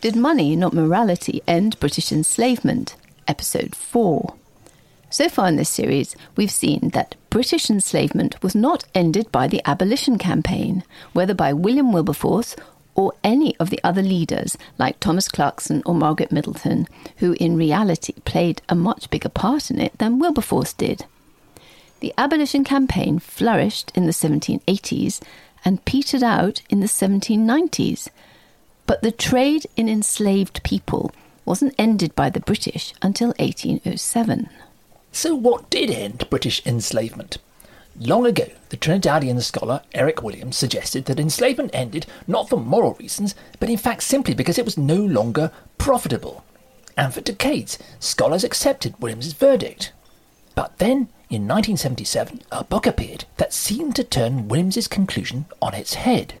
Did 0.00 0.16
Money 0.16 0.56
Not 0.56 0.72
Morality 0.72 1.42
End 1.46 1.78
British 1.78 2.10
Enslavement? 2.10 2.96
Episode 3.28 3.76
4. 3.76 4.32
So 5.10 5.28
far 5.28 5.46
in 5.48 5.56
this 5.56 5.68
series, 5.68 6.16
we've 6.36 6.50
seen 6.50 6.88
that 6.94 7.16
British 7.28 7.68
enslavement 7.68 8.42
was 8.42 8.54
not 8.54 8.84
ended 8.94 9.30
by 9.30 9.46
the 9.46 9.60
abolition 9.66 10.16
campaign, 10.16 10.84
whether 11.12 11.34
by 11.34 11.52
William 11.52 11.92
Wilberforce 11.92 12.56
or 12.94 13.12
any 13.22 13.54
of 13.58 13.68
the 13.68 13.78
other 13.84 14.00
leaders 14.00 14.56
like 14.78 14.98
Thomas 15.00 15.28
Clarkson 15.28 15.82
or 15.84 15.94
Margaret 15.94 16.32
Middleton, 16.32 16.88
who 17.18 17.36
in 17.38 17.58
reality 17.58 18.14
played 18.24 18.62
a 18.70 18.74
much 18.74 19.10
bigger 19.10 19.28
part 19.28 19.70
in 19.70 19.78
it 19.78 19.98
than 19.98 20.18
Wilberforce 20.18 20.72
did. 20.72 21.04
The 22.00 22.14
abolition 22.16 22.64
campaign 22.64 23.18
flourished 23.18 23.92
in 23.94 24.06
the 24.06 24.12
1780s 24.12 25.20
and 25.62 25.84
petered 25.84 26.22
out 26.22 26.62
in 26.70 26.80
the 26.80 26.86
1790s. 26.86 28.08
But 28.90 29.02
the 29.02 29.12
trade 29.12 29.68
in 29.76 29.88
enslaved 29.88 30.64
people 30.64 31.12
wasn't 31.44 31.76
ended 31.78 32.12
by 32.16 32.28
the 32.28 32.40
British 32.40 32.92
until 33.00 33.28
1807. 33.38 34.48
So, 35.12 35.32
what 35.32 35.70
did 35.70 35.90
end 35.90 36.28
British 36.28 36.60
enslavement? 36.66 37.38
Long 38.00 38.26
ago, 38.26 38.48
the 38.70 38.76
Trinidadian 38.76 39.40
scholar 39.42 39.82
Eric 39.94 40.24
Williams 40.24 40.56
suggested 40.56 41.04
that 41.04 41.20
enslavement 41.20 41.70
ended 41.72 42.06
not 42.26 42.48
for 42.48 42.56
moral 42.56 42.94
reasons, 42.94 43.36
but 43.60 43.70
in 43.70 43.76
fact 43.76 44.02
simply 44.02 44.34
because 44.34 44.58
it 44.58 44.64
was 44.64 44.76
no 44.76 44.96
longer 44.96 45.52
profitable. 45.78 46.44
And 46.96 47.14
for 47.14 47.20
decades, 47.20 47.78
scholars 48.00 48.42
accepted 48.42 49.00
Williams's 49.00 49.34
verdict. 49.34 49.92
But 50.56 50.78
then, 50.78 51.10
in 51.28 51.46
1977, 51.46 52.42
a 52.50 52.64
book 52.64 52.88
appeared 52.88 53.24
that 53.36 53.52
seemed 53.52 53.94
to 53.94 54.02
turn 54.02 54.48
Williams's 54.48 54.88
conclusion 54.88 55.46
on 55.62 55.74
its 55.74 55.94
head. 55.94 56.40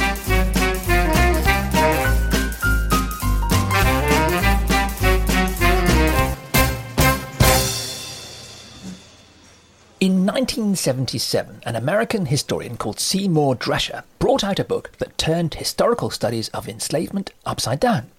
In 10.01 10.25
1977, 10.25 11.61
an 11.63 11.75
American 11.75 12.25
historian 12.25 12.75
called 12.75 12.99
Seymour 12.99 13.55
Drescher 13.55 14.01
brought 14.17 14.43
out 14.43 14.57
a 14.57 14.63
book 14.63 14.89
that 14.97 15.15
turned 15.15 15.53
historical 15.53 16.09
studies 16.09 16.47
of 16.47 16.67
enslavement 16.67 17.29
upside 17.45 17.79
down. 17.79 18.09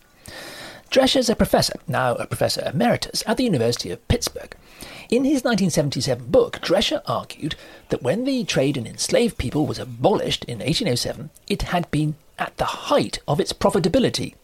Drescher's 0.93 1.29
a 1.29 1.35
professor, 1.35 1.75
now 1.89 2.15
a 2.15 2.29
professor 2.29 2.63
emeritus, 2.65 3.25
at 3.27 3.37
the 3.37 3.43
University 3.43 3.91
of 3.91 4.07
Pittsburgh. 4.07 4.55
In 5.11 5.25
his 5.25 5.43
1977 5.43 6.27
book, 6.27 6.61
Drescher 6.61 7.03
argued 7.05 7.57
that 7.89 8.05
when 8.05 8.27
the 8.27 8.45
trade 8.45 8.77
in 8.77 8.87
enslaved 8.87 9.37
people 9.37 9.67
was 9.67 9.81
abolished 9.81 10.45
in 10.45 10.61
1807, 10.61 11.31
it 11.49 11.63
had 11.63 11.91
been 11.91 12.15
at 12.39 12.57
the 12.59 12.87
height 12.87 13.19
of 13.27 13.41
its 13.41 13.53
profitability. 13.53 14.35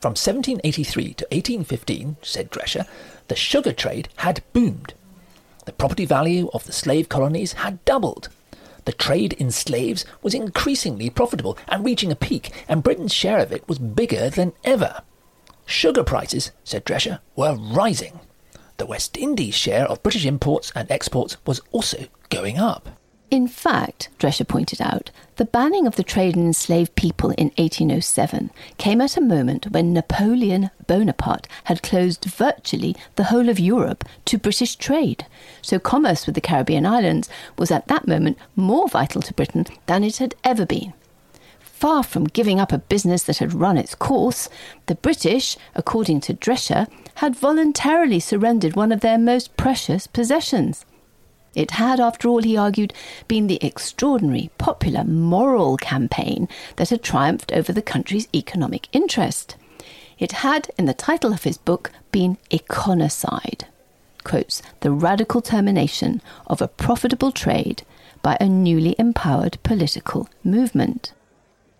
From 0.00 0.10
1783 0.10 1.14
to 1.14 1.26
1815, 1.32 2.16
said 2.22 2.48
Drescher, 2.48 2.86
the 3.26 3.34
sugar 3.34 3.72
trade 3.72 4.08
had 4.18 4.44
boomed 4.52 4.94
the 5.64 5.72
property 5.72 6.04
value 6.04 6.48
of 6.52 6.64
the 6.64 6.72
slave 6.72 7.08
colonies 7.08 7.54
had 7.54 7.84
doubled. 7.84 8.28
The 8.84 8.92
trade 8.92 9.32
in 9.34 9.50
slaves 9.50 10.04
was 10.22 10.34
increasingly 10.34 11.08
profitable 11.10 11.56
and 11.68 11.84
reaching 11.84 12.12
a 12.12 12.16
peak, 12.16 12.50
and 12.68 12.82
Britain's 12.82 13.14
share 13.14 13.38
of 13.38 13.52
it 13.52 13.66
was 13.68 13.78
bigger 13.78 14.28
than 14.28 14.52
ever. 14.62 15.02
Sugar 15.66 16.04
prices, 16.04 16.50
said 16.64 16.84
Drescher, 16.84 17.20
were 17.34 17.54
rising. 17.54 18.20
The 18.76 18.86
West 18.86 19.16
Indies' 19.16 19.54
share 19.54 19.86
of 19.86 20.02
British 20.02 20.26
imports 20.26 20.70
and 20.74 20.90
exports 20.90 21.36
was 21.46 21.60
also 21.72 22.06
going 22.28 22.58
up. 22.58 22.98
In 23.30 23.48
fact, 23.48 24.10
Drescher 24.18 24.46
pointed 24.46 24.80
out, 24.80 25.10
the 25.36 25.44
banning 25.44 25.86
of 25.86 25.96
the 25.96 26.04
trade 26.04 26.36
in 26.36 26.46
enslaved 26.46 26.94
people 26.94 27.30
in 27.30 27.48
1807 27.56 28.50
came 28.78 29.00
at 29.00 29.16
a 29.16 29.20
moment 29.20 29.70
when 29.70 29.92
Napoleon 29.92 30.70
Bonaparte 30.86 31.48
had 31.64 31.82
closed 31.82 32.24
virtually 32.26 32.94
the 33.16 33.24
whole 33.24 33.48
of 33.48 33.58
Europe 33.58 34.04
to 34.26 34.38
British 34.38 34.76
trade. 34.76 35.26
So 35.62 35.78
commerce 35.78 36.26
with 36.26 36.36
the 36.36 36.40
Caribbean 36.40 36.86
islands 36.86 37.28
was 37.58 37.70
at 37.70 37.88
that 37.88 38.06
moment 38.06 38.38
more 38.54 38.88
vital 38.88 39.22
to 39.22 39.34
Britain 39.34 39.66
than 39.86 40.04
it 40.04 40.18
had 40.18 40.36
ever 40.44 40.64
been. 40.64 40.92
Far 41.60 42.04
from 42.04 42.26
giving 42.26 42.60
up 42.60 42.72
a 42.72 42.78
business 42.78 43.24
that 43.24 43.38
had 43.38 43.52
run 43.52 43.76
its 43.76 43.96
course, 43.96 44.48
the 44.86 44.94
British, 44.94 45.56
according 45.74 46.20
to 46.20 46.34
Drescher, 46.34 46.86
had 47.16 47.34
voluntarily 47.34 48.20
surrendered 48.20 48.76
one 48.76 48.92
of 48.92 49.00
their 49.00 49.18
most 49.18 49.56
precious 49.56 50.06
possessions. 50.06 50.84
It 51.54 51.72
had, 51.72 52.00
after 52.00 52.28
all, 52.28 52.42
he 52.42 52.56
argued, 52.56 52.92
been 53.28 53.46
the 53.46 53.64
extraordinary, 53.64 54.50
popular, 54.58 55.04
moral 55.04 55.76
campaign 55.76 56.48
that 56.76 56.90
had 56.90 57.02
triumphed 57.02 57.52
over 57.52 57.72
the 57.72 57.82
country's 57.82 58.28
economic 58.34 58.88
interest. 58.92 59.56
It 60.18 60.32
had, 60.32 60.70
in 60.78 60.86
the 60.86 60.94
title 60.94 61.32
of 61.32 61.44
his 61.44 61.58
book, 61.58 61.90
been 62.12 62.38
econocide 62.52 63.66
Quotes, 64.24 64.62
the 64.80 64.90
radical 64.90 65.42
termination 65.42 66.22
of 66.46 66.62
a 66.62 66.68
profitable 66.68 67.30
trade 67.30 67.82
by 68.22 68.38
a 68.40 68.48
newly 68.48 68.96
empowered 68.98 69.58
political 69.62 70.28
movement. 70.42 71.12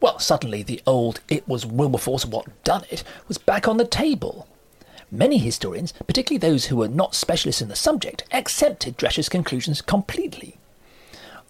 Well, 0.01 0.19
suddenly 0.19 0.62
the 0.62 0.83
old 0.87 1.21
it 1.29 1.49
was 1.49 1.65
Wilberforce 1.65 2.27
what 2.27 2.62
done 2.62 2.85
it 2.91 3.03
was 3.27 3.39
back 3.39 3.67
on 3.67 3.79
the 3.79 3.87
table. 3.87 4.47
Many 5.15 5.39
historians, 5.39 5.93
particularly 6.09 6.39
those 6.39 6.67
who 6.67 6.77
were 6.77 6.89
not 6.89 7.15
specialists 7.15 7.63
in 7.63 7.69
the 7.69 7.77
subject, 7.77 8.25
accepted 8.33 8.97
Drescher's 8.97 9.29
conclusions 9.29 9.81
completely. 9.81 10.59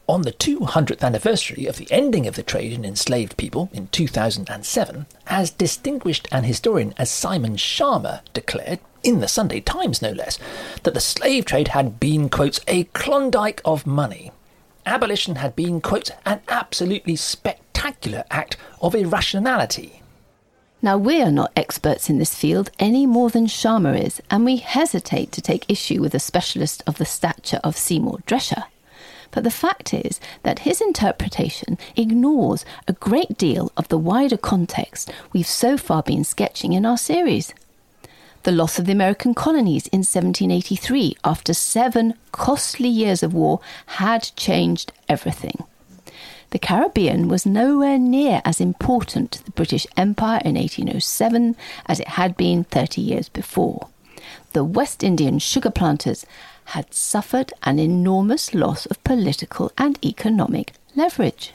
On 0.06 0.20
the 0.20 0.32
200th 0.32 1.00
anniversary 1.00 1.64
of 1.64 1.78
the 1.78 1.90
ending 1.90 2.26
of 2.26 2.34
the 2.34 2.42
trade 2.42 2.74
in 2.74 2.84
enslaved 2.84 3.38
people 3.38 3.70
in 3.72 3.86
2007, 3.86 5.06
as 5.28 5.50
distinguished 5.50 6.28
an 6.30 6.44
historian 6.44 6.92
as 6.98 7.10
Simon 7.10 7.56
Schama 7.56 8.20
declared, 8.34 8.80
in 9.02 9.20
the 9.20 9.28
Sunday 9.28 9.60
Times 9.60 10.02
no 10.02 10.10
less, 10.10 10.38
that 10.82 10.92
the 10.92 11.00
slave 11.00 11.46
trade 11.46 11.68
had 11.68 11.98
been, 11.98 12.28
quotes, 12.28 12.60
a 12.68 12.84
Klondike 12.92 13.62
of 13.64 13.86
money. 13.86 14.30
Abolition 14.84 15.36
had 15.36 15.56
been, 15.56 15.80
quotes, 15.80 16.10
an 16.26 16.42
absolutely 16.48 17.16
spectacular 17.16 18.24
act 18.30 18.58
of 18.82 18.94
irrationality. 18.94 20.02
Now, 20.84 20.98
we 20.98 21.22
are 21.22 21.30
not 21.30 21.50
experts 21.56 22.10
in 22.10 22.18
this 22.18 22.34
field 22.34 22.70
any 22.78 23.06
more 23.06 23.30
than 23.30 23.46
Schama 23.46 23.98
is, 23.98 24.20
and 24.30 24.44
we 24.44 24.58
hesitate 24.58 25.32
to 25.32 25.40
take 25.40 25.64
issue 25.66 26.02
with 26.02 26.14
a 26.14 26.18
specialist 26.18 26.82
of 26.86 26.98
the 26.98 27.06
stature 27.06 27.58
of 27.64 27.74
Seymour 27.74 28.18
Drescher. 28.26 28.64
But 29.30 29.44
the 29.44 29.50
fact 29.50 29.94
is 29.94 30.20
that 30.42 30.58
his 30.68 30.82
interpretation 30.82 31.78
ignores 31.96 32.66
a 32.86 32.92
great 32.92 33.38
deal 33.38 33.72
of 33.78 33.88
the 33.88 33.96
wider 33.96 34.36
context 34.36 35.10
we've 35.32 35.46
so 35.46 35.78
far 35.78 36.02
been 36.02 36.22
sketching 36.22 36.74
in 36.74 36.84
our 36.84 36.98
series. 36.98 37.54
The 38.42 38.52
loss 38.52 38.78
of 38.78 38.84
the 38.84 38.92
American 38.92 39.32
colonies 39.32 39.86
in 39.86 40.00
1783 40.00 41.16
after 41.24 41.54
seven 41.54 42.12
costly 42.30 42.90
years 42.90 43.22
of 43.22 43.32
war 43.32 43.60
had 43.86 44.32
changed 44.36 44.92
everything. 45.08 45.64
The 46.54 46.60
Caribbean 46.60 47.26
was 47.26 47.44
nowhere 47.44 47.98
near 47.98 48.40
as 48.44 48.60
important 48.60 49.32
to 49.32 49.44
the 49.44 49.50
British 49.50 49.88
Empire 49.96 50.40
in 50.44 50.54
1807 50.54 51.56
as 51.86 51.98
it 51.98 52.06
had 52.06 52.36
been 52.36 52.62
30 52.62 53.00
years 53.00 53.28
before. 53.28 53.88
The 54.52 54.62
West 54.62 55.02
Indian 55.02 55.40
sugar 55.40 55.72
planters 55.72 56.24
had 56.66 56.94
suffered 56.94 57.52
an 57.64 57.80
enormous 57.80 58.54
loss 58.54 58.86
of 58.86 59.02
political 59.02 59.72
and 59.76 59.98
economic 60.06 60.74
leverage. 60.94 61.54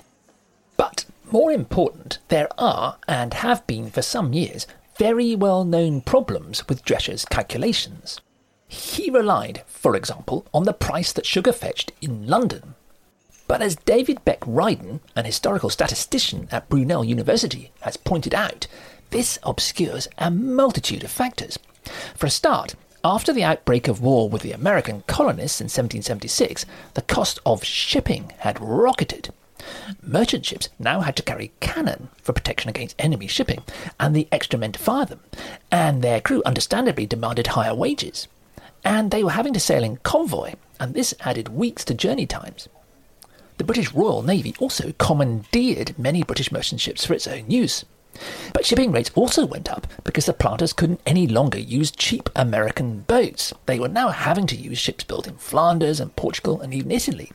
But 0.76 1.06
more 1.32 1.54
important, 1.54 2.18
there 2.28 2.50
are, 2.58 2.98
and 3.08 3.36
have 3.36 3.66
been 3.68 3.90
for 3.92 4.02
some 4.02 4.34
years, 4.34 4.68
very 4.98 5.34
well 5.34 5.64
known 5.64 6.02
problems 6.02 6.68
with 6.68 6.84
Drescher's 6.84 7.24
calculations. 7.24 8.20
He 8.68 9.10
relied, 9.10 9.64
for 9.66 9.96
example, 9.96 10.46
on 10.54 10.66
the 10.66 10.74
price 10.74 11.14
that 11.14 11.26
sugar 11.26 11.54
fetched 11.54 11.94
in 12.02 12.28
London 12.28 12.76
but 13.50 13.64
as 13.64 13.76
David 13.76 14.24
Beck 14.26 14.42
Ryden, 14.42 15.00
an 15.16 15.26
historical 15.26 15.72
statistician 15.72 16.48
at 16.52 16.70
Brunel 16.70 17.04
University, 17.04 17.72
has 17.82 17.98
pointed 17.98 18.36
out, 18.36 18.68
this 19.10 19.40
obscures 19.42 20.08
a 20.20 20.30
multitude 20.30 21.04
of 21.04 21.10
factors. 21.10 21.58
For 22.16 22.28
a 22.28 22.30
start, 22.30 22.76
after 23.04 23.34
the 23.34 23.44
outbreak 23.44 23.88
of 23.88 24.02
war 24.02 24.30
with 24.30 24.44
the 24.44 24.52
American 24.52 25.04
colonists 25.08 25.60
in 25.60 25.66
1776, 25.66 26.68
the 26.94 27.02
cost 27.02 27.40
of 27.44 27.64
shipping 27.64 28.32
had 28.38 28.62
rocketed. 28.62 29.34
Merchant 30.04 30.46
ships 30.46 30.70
now 30.78 31.02
had 31.02 31.16
to 31.16 31.24
carry 31.24 31.52
cannon 31.60 32.10
for 32.22 32.34
protection 32.34 32.70
against 32.70 32.96
enemy 33.00 33.26
shipping 33.26 33.64
and 34.00 34.16
the 34.16 34.28
extra 34.32 34.60
men 34.60 34.74
to 34.74 34.80
fire 34.80 35.06
them, 35.06 35.22
and 35.72 36.04
their 36.04 36.22
crew 36.22 36.44
understandably 36.46 37.08
demanded 37.08 37.48
higher 37.48 37.74
wages. 37.74 38.28
And 38.86 39.10
they 39.10 39.24
were 39.24 39.32
having 39.32 39.54
to 39.54 39.60
sail 39.60 39.84
in 39.84 39.98
convoy, 39.98 40.54
and 40.80 40.94
this 40.94 41.16
added 41.22 41.50
weeks 41.50 41.84
to 41.86 41.96
journey 41.96 42.28
times. 42.28 42.70
The 43.60 43.66
British 43.66 43.92
Royal 43.92 44.22
Navy 44.22 44.56
also 44.58 44.94
commandeered 44.94 46.00
many 46.00 46.24
British 46.24 46.50
merchant 46.50 46.80
ships 46.80 47.06
for 47.06 47.14
its 47.14 47.28
own 47.28 47.52
use. 47.52 47.84
But 48.54 48.66
shipping 48.66 48.94
rates 48.94 49.12
also 49.16 49.46
went 49.46 49.70
up 49.70 49.86
because 50.06 50.28
the 50.28 50.34
planters 50.34 50.72
couldn't 50.72 51.02
any 51.06 51.28
longer 51.28 51.60
use 51.60 51.92
cheap 51.92 52.30
American 52.38 53.02
boats. 53.02 53.54
They 53.66 53.78
were 53.78 53.90
now 53.90 54.10
having 54.12 54.48
to 54.48 54.56
use 54.56 54.78
ships 54.78 55.04
built 55.04 55.28
in 55.28 55.36
Flanders 55.36 56.00
and 56.00 56.16
Portugal 56.16 56.62
and 56.62 56.74
even 56.74 56.90
Italy. 56.90 57.34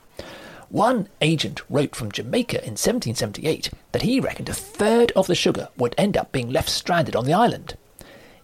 One 0.71 1.11
agent 1.21 1.61
wrote 1.69 1.95
from 1.95 2.11
Jamaica 2.11 2.57
in 2.65 2.73
1778 2.73 3.71
that 3.93 4.03
he 4.03 4.19
reckoned 4.19 4.49
a 4.49 4.55
third 4.55 5.13
of 5.13 5.27
the 5.27 5.35
sugar 5.35 5.69
would 5.77 5.95
end 5.99 6.17
up 6.17 6.33
being 6.33 6.49
left 6.49 6.71
stranded 6.71 7.15
on 7.15 7.27
the 7.27 7.35
island. 7.35 7.77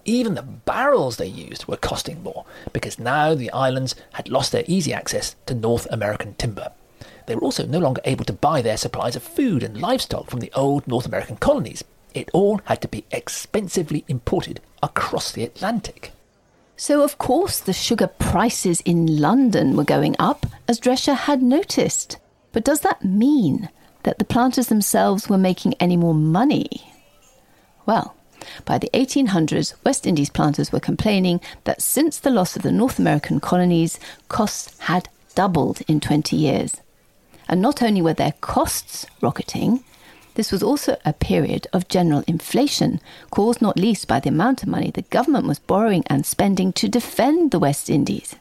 Even 0.04 0.34
the 0.34 0.42
barrels 0.42 1.16
they 1.16 1.26
used 1.26 1.64
were 1.64 1.78
costing 1.78 2.22
more 2.22 2.44
because 2.74 2.98
now 2.98 3.34
the 3.34 3.50
islands 3.52 3.94
had 4.12 4.28
lost 4.28 4.52
their 4.52 4.64
easy 4.66 4.92
access 4.92 5.34
to 5.46 5.54
North 5.54 5.86
American 5.90 6.34
timber. 6.34 6.72
They 7.30 7.36
were 7.36 7.42
also 7.42 7.64
no 7.64 7.78
longer 7.78 8.00
able 8.04 8.24
to 8.24 8.32
buy 8.32 8.60
their 8.60 8.76
supplies 8.76 9.14
of 9.14 9.22
food 9.22 9.62
and 9.62 9.80
livestock 9.80 10.28
from 10.28 10.40
the 10.40 10.50
old 10.52 10.88
North 10.88 11.06
American 11.06 11.36
colonies. 11.36 11.84
It 12.12 12.28
all 12.32 12.60
had 12.64 12.82
to 12.82 12.88
be 12.88 13.04
expensively 13.12 14.04
imported 14.08 14.58
across 14.82 15.30
the 15.30 15.44
Atlantic. 15.44 16.10
So, 16.76 17.04
of 17.04 17.18
course, 17.18 17.60
the 17.60 17.72
sugar 17.72 18.08
prices 18.08 18.80
in 18.80 19.20
London 19.20 19.76
were 19.76 19.84
going 19.84 20.16
up, 20.18 20.44
as 20.66 20.80
Drescher 20.80 21.14
had 21.14 21.40
noticed. 21.40 22.18
But 22.50 22.64
does 22.64 22.80
that 22.80 23.04
mean 23.04 23.68
that 24.02 24.18
the 24.18 24.24
planters 24.24 24.66
themselves 24.66 25.28
were 25.28 25.38
making 25.38 25.74
any 25.74 25.96
more 25.96 26.14
money? 26.14 26.92
Well, 27.86 28.16
by 28.64 28.76
the 28.76 28.90
1800s, 28.92 29.74
West 29.84 30.04
Indies 30.04 30.30
planters 30.30 30.72
were 30.72 30.80
complaining 30.80 31.40
that 31.62 31.80
since 31.80 32.18
the 32.18 32.30
loss 32.30 32.56
of 32.56 32.62
the 32.62 32.72
North 32.72 32.98
American 32.98 33.38
colonies, 33.38 34.00
costs 34.26 34.76
had 34.80 35.08
doubled 35.36 35.82
in 35.86 36.00
20 36.00 36.34
years. 36.34 36.80
And 37.50 37.60
not 37.60 37.82
only 37.82 38.00
were 38.00 38.14
their 38.14 38.34
costs 38.40 39.06
rocketing, 39.20 39.82
this 40.34 40.52
was 40.52 40.62
also 40.62 40.96
a 41.04 41.12
period 41.12 41.66
of 41.72 41.88
general 41.88 42.22
inflation, 42.28 43.00
caused 43.32 43.60
not 43.60 43.76
least 43.76 44.06
by 44.06 44.20
the 44.20 44.28
amount 44.28 44.62
of 44.62 44.68
money 44.68 44.92
the 44.92 45.02
government 45.02 45.48
was 45.48 45.58
borrowing 45.58 46.04
and 46.06 46.24
spending 46.24 46.72
to 46.74 46.88
defend 46.88 47.50
the 47.50 47.58
West 47.58 47.90
Indies. 47.90 48.36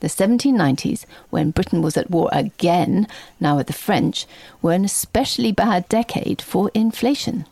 The 0.00 0.08
1790s, 0.08 1.06
when 1.30 1.50
Britain 1.50 1.80
was 1.80 1.96
at 1.96 2.10
war 2.10 2.28
again, 2.30 3.08
now 3.40 3.56
with 3.56 3.68
the 3.68 3.72
French, 3.72 4.26
were 4.60 4.72
an 4.72 4.84
especially 4.84 5.50
bad 5.50 5.88
decade 5.88 6.42
for 6.42 6.70
inflation. 6.74 7.46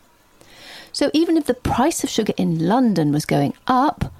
So 0.91 1.09
even 1.13 1.35
if 1.35 1.47
the 1.47 1.55
price 1.55 2.03
of 2.03 2.11
sugar 2.11 2.33
in 2.37 2.67
London 2.67 3.11
was 3.11 3.25
going 3.25 3.55
up, 3.65 4.13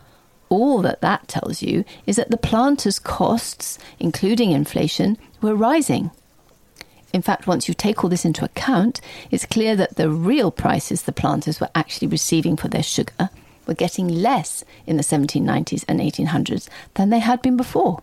all 0.50 0.82
that 0.82 1.02
that 1.02 1.28
tells 1.28 1.62
you 1.62 1.86
is 2.08 2.16
that 2.16 2.32
the 2.32 2.38
planters' 2.38 2.98
costs, 2.98 3.78
including 4.00 4.50
inflation, 4.50 5.20
were 5.40 5.54
rising. 5.54 6.10
In 7.14 7.22
fact, 7.22 7.46
once 7.46 7.68
you 7.68 7.76
take 7.76 8.04
all 8.04 8.10
this 8.10 8.26
into 8.26 8.44
account, 8.44 9.00
it's 9.30 9.46
clear 9.46 9.76
that 9.76 9.98
the 9.98 10.10
real 10.10 10.50
prices 10.50 11.04
the 11.04 11.12
planters 11.12 11.62
were 11.62 11.70
actually 11.76 12.08
receiving 12.08 12.58
for 12.58 12.68
their 12.68 12.82
sugar 12.84 13.30
were 13.68 13.76
getting 13.76 14.08
less 14.08 14.64
in 14.88 14.98
the 14.98 15.04
1790s 15.04 15.86
and 15.88 16.00
1800s 16.00 16.68
than 16.96 17.12
they 17.12 17.20
had 17.20 17.42
been 17.42 17.56
before. 17.56 18.02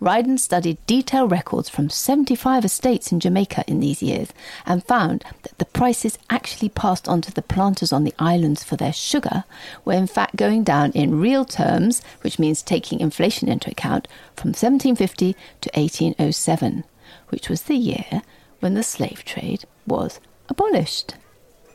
Ryden 0.00 0.38
studied 0.38 0.78
detailed 0.86 1.30
records 1.30 1.68
from 1.68 1.90
75 1.90 2.64
estates 2.64 3.10
in 3.10 3.18
Jamaica 3.18 3.64
in 3.66 3.80
these 3.80 4.02
years 4.02 4.28
and 4.66 4.84
found 4.84 5.24
that 5.42 5.58
the 5.58 5.64
prices 5.64 6.18
actually 6.30 6.68
passed 6.68 7.08
on 7.08 7.20
to 7.22 7.32
the 7.32 7.42
planters 7.42 7.92
on 7.92 8.04
the 8.04 8.14
islands 8.18 8.62
for 8.62 8.76
their 8.76 8.92
sugar 8.92 9.44
were 9.84 9.94
in 9.94 10.06
fact 10.06 10.36
going 10.36 10.62
down 10.62 10.92
in 10.92 11.20
real 11.20 11.44
terms, 11.44 12.02
which 12.20 12.38
means 12.38 12.62
taking 12.62 13.00
inflation 13.00 13.48
into 13.48 13.70
account, 13.70 14.06
from 14.36 14.50
1750 14.50 15.34
to 15.62 15.70
1807 15.74 16.84
which 17.30 17.48
was 17.48 17.62
the 17.62 17.76
year 17.76 18.22
when 18.60 18.74
the 18.74 18.82
slave 18.82 19.24
trade 19.24 19.64
was 19.86 20.20
abolished. 20.48 21.14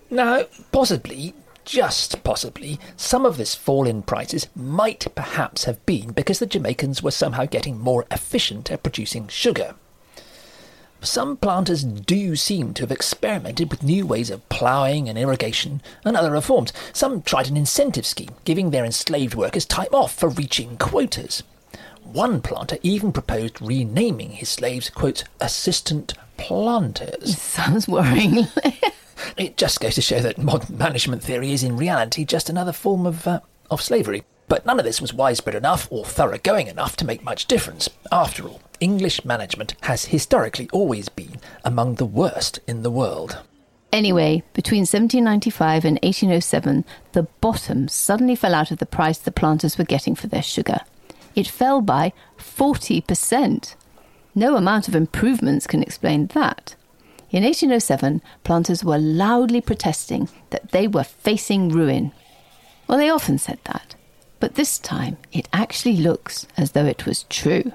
Now, 0.09 0.44
possibly, 0.71 1.33
just 1.65 2.23
possibly, 2.23 2.79
some 2.97 3.25
of 3.25 3.38
this 3.38 3.55
fall 3.55 3.88
in 3.88 4.01
prices 4.01 4.47
might 4.55 5.07
perhaps 5.15 5.63
have 5.63 5.83
been 5.85 6.11
because 6.11 6.39
the 6.39 6.45
Jamaicans 6.45 7.01
were 7.01 7.11
somehow 7.11 7.45
getting 7.45 7.79
more 7.79 8.05
efficient 8.11 8.71
at 8.71 8.83
producing 8.83 9.27
sugar. 9.27 9.75
Some 11.01 11.35
planters 11.35 11.83
do 11.83 12.35
seem 12.38 12.73
to 12.75 12.83
have 12.83 12.91
experimented 12.91 13.69
with 13.69 13.83
new 13.83 14.05
ways 14.07 14.29
of 14.29 14.47
ploughing 14.47 15.09
and 15.09 15.17
irrigation 15.17 15.81
and 16.05 16.15
other 16.15 16.31
reforms. 16.31 16.71
Some 16.94 17.21
tried 17.21 17.50
an 17.50 17.57
incentive 17.57 18.05
scheme, 18.05 18.35
giving 18.45 18.71
their 18.71 18.85
enslaved 18.85 19.35
workers 19.35 19.65
time 19.65 19.94
off 19.94 20.15
for 20.15 20.29
reaching 20.29 20.77
quotas. 20.77 21.44
One 22.13 22.42
planter 22.42 22.77
even 22.83 23.12
proposed 23.12 23.60
renaming 23.60 24.33
his 24.33 24.48
slaves, 24.48 24.92
quote, 24.92 25.24
assistant 25.42 26.13
planters. 26.38 27.39
Sounds 27.39 27.88
worrying. 27.88 28.45
it 29.38 29.57
just 29.57 29.80
goes 29.80 29.95
to 29.95 30.01
show 30.01 30.19
that 30.19 30.38
modern 30.38 30.77
management 30.77 31.24
theory 31.24 31.54
is 31.54 31.63
in 31.63 31.75
reality 31.75 32.24
just 32.24 32.51
another 32.51 32.71
form 32.71 33.07
of, 33.07 33.25
uh, 33.25 33.39
of 33.71 33.81
slavery. 33.81 34.25
But 34.48 34.63
none 34.63 34.77
of 34.77 34.86
this 34.86 35.01
was 35.01 35.12
widespread 35.12 35.56
enough 35.56 35.88
or 35.89 36.06
thoroughgoing 36.06 36.68
enough 36.68 36.95
to 36.98 37.06
make 37.06 37.24
much 37.24 37.48
difference. 37.48 37.89
After 38.12 38.48
all, 38.48 38.62
English 38.80 39.25
management 39.25 39.74
has 39.81 40.06
historically 40.06 40.69
always 40.71 41.10
been 41.10 41.39
among 41.65 41.95
the 41.95 42.06
worst 42.06 42.60
in 42.68 42.83
the 42.83 42.92
world. 42.92 43.39
Anyway, 43.92 44.44
between 44.54 44.81
1795 44.81 45.83
and 45.83 45.98
1807, 46.04 46.86
the 47.13 47.24
bottom 47.42 47.88
suddenly 47.88 48.36
fell 48.36 48.54
out 48.54 48.69
of 48.69 48.77
the 48.77 48.86
price 48.86 49.18
the 49.18 49.31
planters 49.31 49.80
were 49.80 49.83
getting 49.83 50.13
for 50.13 50.27
their 50.27 50.44
sugar 50.44 50.81
it 51.35 51.47
fell 51.47 51.81
by 51.81 52.13
40%. 52.38 53.75
No 54.35 54.56
amount 54.56 54.88
of 54.88 54.95
improvements 54.95 55.68
can 55.68 55.83
explain 55.83 56.27
that. 56.27 56.75
In 57.31 57.44
1807, 57.44 58.21
planters 58.44 58.83
were 58.83 58.97
loudly 59.00 59.62
protesting 59.62 60.30
that 60.51 60.71
they 60.71 60.88
were 60.88 61.03
facing 61.03 61.69
ruin. 61.69 62.12
Well, 62.88 62.97
they 62.97 63.09
often 63.09 63.38
said 63.38 63.59
that, 63.65 63.95
but 64.39 64.56
this 64.56 64.77
time 64.77 65.18
it 65.31 65.50
actually 65.51 65.97
looks 65.97 66.45
as 66.57 66.71
though 66.74 66.85
it 66.85 67.06
was 67.06 67.24
true. 67.24 67.71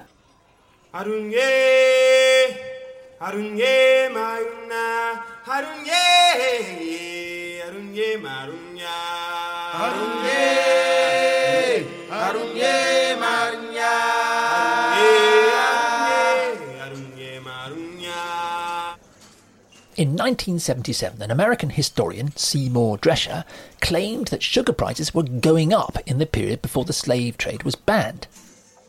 In 19.99 20.11
1977, 20.11 21.21
an 21.21 21.31
American 21.31 21.69
historian, 21.71 22.35
Seymour 22.35 22.97
Drescher, 22.97 23.43
claimed 23.81 24.27
that 24.29 24.43
sugar 24.43 24.73
prices 24.73 25.13
were 25.13 25.23
going 25.23 25.73
up 25.73 25.97
in 26.05 26.19
the 26.19 26.25
period 26.25 26.61
before 26.61 26.85
the 26.85 26.93
slave 26.93 27.37
trade 27.37 27.63
was 27.63 27.75
banned. 27.75 28.27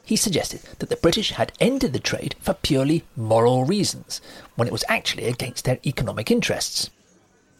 He 0.04 0.16
suggested 0.16 0.62
that 0.78 0.88
the 0.88 0.96
British 0.96 1.30
had 1.30 1.52
ended 1.60 1.92
the 1.92 2.00
trade 2.00 2.34
for 2.40 2.54
purely 2.54 3.04
moral 3.16 3.64
reasons, 3.64 4.20
when 4.56 4.66
it 4.66 4.72
was 4.72 4.84
actually 4.88 5.26
against 5.26 5.64
their 5.64 5.78
economic 5.86 6.32
interests. 6.32 6.90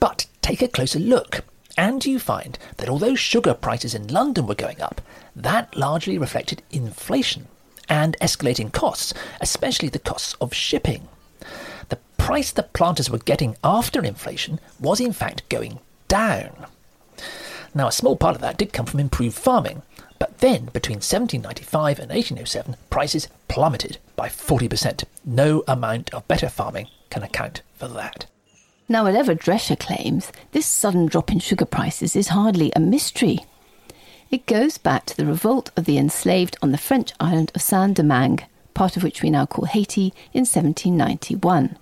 But 0.00 0.26
take 0.42 0.62
a 0.62 0.68
closer 0.68 0.98
look, 0.98 1.44
and 1.76 2.04
you 2.04 2.18
find 2.18 2.58
that 2.76 2.88
although 2.88 3.14
sugar 3.14 3.54
prices 3.54 3.94
in 3.94 4.08
London 4.08 4.46
were 4.46 4.54
going 4.54 4.80
up, 4.80 5.00
that 5.40 5.76
largely 5.76 6.18
reflected 6.18 6.62
inflation 6.70 7.48
and 7.88 8.16
escalating 8.20 8.72
costs, 8.72 9.12
especially 9.40 9.88
the 9.88 9.98
costs 9.98 10.34
of 10.40 10.54
shipping 10.54 11.08
The 11.88 11.98
price 12.18 12.52
the 12.52 12.62
planters 12.62 13.10
were 13.10 13.18
getting 13.18 13.56
after 13.64 14.04
inflation 14.04 14.60
was 14.78 15.00
in 15.00 15.12
fact 15.12 15.48
going 15.48 15.80
down. 16.08 16.66
Now, 17.74 17.88
a 17.88 17.92
small 17.92 18.16
part 18.16 18.34
of 18.34 18.40
that 18.42 18.56
did 18.58 18.72
come 18.72 18.86
from 18.86 19.00
improved 19.00 19.36
farming, 19.36 19.82
but 20.18 20.38
then 20.38 20.66
between 20.66 20.96
1795 20.96 21.98
and 21.98 22.10
1807, 22.10 22.76
prices 22.90 23.28
plummeted 23.48 23.98
by 24.16 24.28
40%. 24.28 25.04
No 25.24 25.64
amount 25.68 26.12
of 26.12 26.26
better 26.28 26.48
farming 26.48 26.88
can 27.10 27.22
account 27.22 27.62
for 27.74 27.88
that. 27.88 28.26
Now, 28.88 29.04
whatever 29.04 29.34
Drescher 29.36 29.78
claims, 29.78 30.32
this 30.52 30.66
sudden 30.66 31.06
drop 31.06 31.30
in 31.30 31.38
sugar 31.38 31.64
prices 31.64 32.16
is 32.16 32.28
hardly 32.28 32.72
a 32.74 32.80
mystery. 32.80 33.46
It 34.30 34.46
goes 34.46 34.78
back 34.78 35.06
to 35.06 35.16
the 35.16 35.26
revolt 35.26 35.70
of 35.76 35.84
the 35.84 35.98
enslaved 35.98 36.56
on 36.62 36.72
the 36.72 36.78
French 36.78 37.12
island 37.18 37.50
of 37.54 37.62
Saint 37.62 37.96
Domingue, 37.96 38.44
part 38.74 38.96
of 38.96 39.02
which 39.02 39.22
we 39.22 39.30
now 39.30 39.46
call 39.46 39.64
Haiti, 39.64 40.12
in 40.32 40.46
1791 40.46 41.76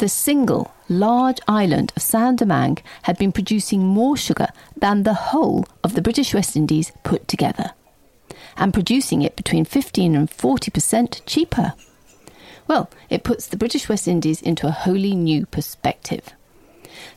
the 0.00 0.08
single 0.08 0.72
large 0.88 1.38
island 1.46 1.92
of 1.94 2.02
Saint 2.02 2.38
Domingue 2.38 2.82
had 3.02 3.18
been 3.18 3.32
producing 3.32 3.86
more 3.86 4.16
sugar 4.16 4.48
than 4.74 5.02
the 5.02 5.14
whole 5.14 5.66
of 5.84 5.94
the 5.94 6.00
British 6.00 6.32
West 6.32 6.56
Indies 6.56 6.90
put 7.04 7.28
together, 7.28 7.72
and 8.56 8.72
producing 8.72 9.20
it 9.20 9.36
between 9.36 9.66
15 9.66 10.16
and 10.16 10.30
40% 10.30 11.20
cheaper. 11.26 11.74
Well, 12.66 12.90
it 13.10 13.24
puts 13.24 13.46
the 13.46 13.58
British 13.58 13.90
West 13.90 14.08
Indies 14.08 14.40
into 14.40 14.66
a 14.66 14.72
wholly 14.72 15.14
new 15.14 15.44
perspective. 15.44 16.30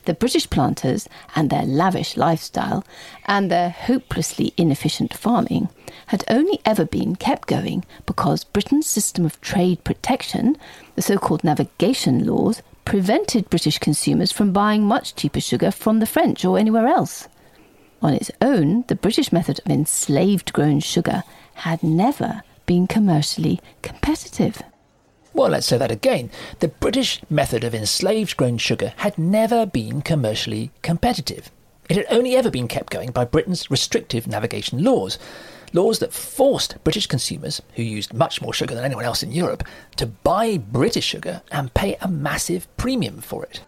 The 0.04 0.14
British 0.14 0.48
planters 0.50 1.08
and 1.34 1.50
their 1.50 1.64
lavish 1.64 2.16
lifestyle 2.16 2.84
and 3.26 3.50
their 3.50 3.70
hopelessly 3.70 4.52
inefficient 4.56 5.14
farming 5.14 5.68
had 6.06 6.24
only 6.28 6.60
ever 6.64 6.84
been 6.84 7.16
kept 7.16 7.48
going 7.48 7.84
because 8.06 8.44
Britain's 8.44 8.86
system 8.86 9.24
of 9.24 9.40
trade 9.40 9.84
protection, 9.84 10.56
the 10.94 11.02
so 11.02 11.18
called 11.18 11.44
navigation 11.44 12.26
laws, 12.26 12.62
prevented 12.84 13.50
British 13.50 13.78
consumers 13.78 14.30
from 14.30 14.52
buying 14.52 14.84
much 14.84 15.14
cheaper 15.14 15.40
sugar 15.40 15.70
from 15.70 16.00
the 16.00 16.06
French 16.06 16.44
or 16.44 16.58
anywhere 16.58 16.86
else. 16.86 17.28
On 18.02 18.12
its 18.12 18.30
own, 18.42 18.84
the 18.88 18.94
British 18.94 19.32
method 19.32 19.60
of 19.64 19.70
enslaved 19.70 20.52
grown 20.52 20.80
sugar 20.80 21.22
had 21.54 21.82
never 21.82 22.42
been 22.66 22.86
commercially 22.86 23.60
competitive. 23.82 24.62
Well, 25.34 25.50
let's 25.50 25.66
say 25.66 25.78
that 25.78 25.90
again. 25.90 26.30
The 26.60 26.68
British 26.68 27.20
method 27.28 27.64
of 27.64 27.74
enslaved 27.74 28.36
grown 28.36 28.56
sugar 28.56 28.92
had 28.98 29.18
never 29.18 29.66
been 29.66 30.00
commercially 30.00 30.70
competitive. 30.80 31.50
It 31.88 31.96
had 31.96 32.06
only 32.08 32.36
ever 32.36 32.52
been 32.52 32.68
kept 32.68 32.92
going 32.92 33.10
by 33.10 33.24
Britain's 33.24 33.68
restrictive 33.68 34.28
navigation 34.28 34.84
laws. 34.84 35.18
Laws 35.72 35.98
that 35.98 36.12
forced 36.12 36.82
British 36.84 37.08
consumers, 37.08 37.60
who 37.74 37.82
used 37.82 38.14
much 38.14 38.40
more 38.40 38.54
sugar 38.54 38.76
than 38.76 38.84
anyone 38.84 39.04
else 39.04 39.24
in 39.24 39.32
Europe, 39.32 39.64
to 39.96 40.06
buy 40.06 40.56
British 40.56 41.04
sugar 41.04 41.42
and 41.50 41.74
pay 41.74 41.96
a 42.00 42.06
massive 42.06 42.68
premium 42.76 43.20
for 43.20 43.44
it. 43.44 43.60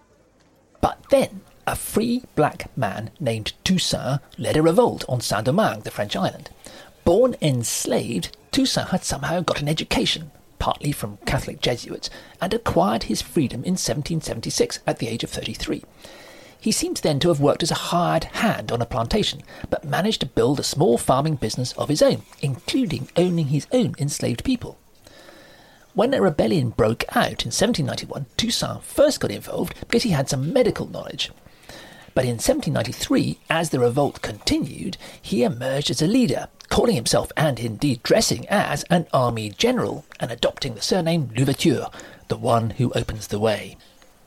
But 0.80 1.04
then, 1.10 1.40
a 1.66 1.74
free 1.74 2.22
black 2.36 2.70
man 2.76 3.10
named 3.18 3.54
Toussaint 3.64 4.20
led 4.38 4.56
a 4.56 4.62
revolt 4.62 5.04
on 5.08 5.20
Saint 5.20 5.46
Domingue, 5.46 5.80
the 5.80 5.90
French 5.90 6.14
island. 6.14 6.48
Born 7.04 7.34
enslaved, 7.42 8.36
Toussaint 8.52 8.90
had 8.90 9.02
somehow 9.02 9.40
got 9.40 9.60
an 9.60 9.68
education 9.68 10.30
partly 10.58 10.92
from 10.92 11.18
Catholic 11.26 11.60
Jesuits, 11.60 12.10
and 12.40 12.52
acquired 12.52 13.04
his 13.04 13.22
freedom 13.22 13.60
in 13.64 13.72
1776 13.72 14.80
at 14.86 14.98
the 14.98 15.08
age 15.08 15.24
of 15.24 15.30
33. 15.30 15.84
He 16.58 16.72
seems 16.72 17.00
then 17.00 17.20
to 17.20 17.28
have 17.28 17.40
worked 17.40 17.62
as 17.62 17.70
a 17.70 17.74
hired 17.92 18.24
hand 18.24 18.72
on 18.72 18.82
a 18.82 18.86
plantation, 18.86 19.42
but 19.70 19.84
managed 19.84 20.20
to 20.20 20.26
build 20.26 20.58
a 20.58 20.64
small 20.64 20.98
farming 20.98 21.36
business 21.36 21.72
of 21.72 21.88
his 21.88 22.02
own, 22.02 22.22
including 22.40 23.08
owning 23.16 23.48
his 23.48 23.66
own 23.72 23.94
enslaved 23.98 24.42
people. 24.42 24.78
When 25.94 26.12
a 26.12 26.20
rebellion 26.20 26.70
broke 26.70 27.04
out 27.10 27.44
in 27.44 27.52
1791, 27.52 28.26
Toussaint 28.36 28.82
first 28.82 29.20
got 29.20 29.30
involved 29.30 29.74
because 29.88 30.02
he 30.02 30.10
had 30.10 30.28
some 30.28 30.52
medical 30.52 30.86
knowledge. 30.86 31.30
But 32.14 32.24
in 32.24 32.38
1793, 32.38 33.38
as 33.48 33.70
the 33.70 33.78
revolt 33.78 34.20
continued, 34.20 34.96
he 35.20 35.42
emerged 35.42 35.90
as 35.90 36.02
a 36.02 36.06
leader, 36.06 36.48
calling 36.76 36.94
himself 36.94 37.32
and 37.38 37.58
indeed 37.58 38.02
dressing 38.02 38.46
as 38.50 38.82
an 38.90 39.06
army 39.10 39.48
general 39.48 40.04
and 40.20 40.30
adopting 40.30 40.74
the 40.74 40.82
surname 40.82 41.30
Louverture, 41.34 41.86
the 42.28 42.36
one 42.36 42.68
who 42.68 42.92
opens 42.92 43.28
the 43.28 43.38
way. 43.38 43.78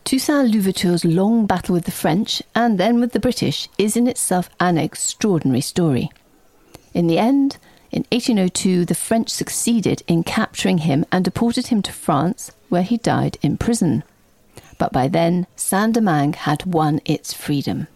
Toussaint 0.03 0.49
Louverture's 0.49 1.05
long 1.05 1.45
battle 1.45 1.75
with 1.75 1.85
the 1.85 1.91
French 1.91 2.41
and 2.55 2.79
then 2.79 2.99
with 2.99 3.11
the 3.11 3.19
British 3.19 3.69
is 3.77 3.95
in 3.95 4.07
itself 4.07 4.49
an 4.59 4.79
extraordinary 4.79 5.61
story. 5.61 6.09
In 6.91 7.05
the 7.05 7.19
end, 7.19 7.57
in 7.91 8.03
1802, 8.11 8.83
the 8.83 8.95
French 8.95 9.29
succeeded 9.29 10.01
in 10.07 10.23
capturing 10.23 10.79
him 10.79 11.05
and 11.11 11.23
deported 11.23 11.67
him 11.67 11.83
to 11.83 11.93
France, 11.93 12.51
where 12.67 12.81
he 12.81 12.97
died 12.97 13.37
in 13.43 13.57
prison 13.57 14.03
but 14.79 14.91
by 14.91 15.07
then 15.07 15.45
Saint 15.55 15.93
Domingue 15.93 16.33
had 16.33 16.65
won 16.65 17.01
its 17.05 17.31
freedom. 17.31 17.87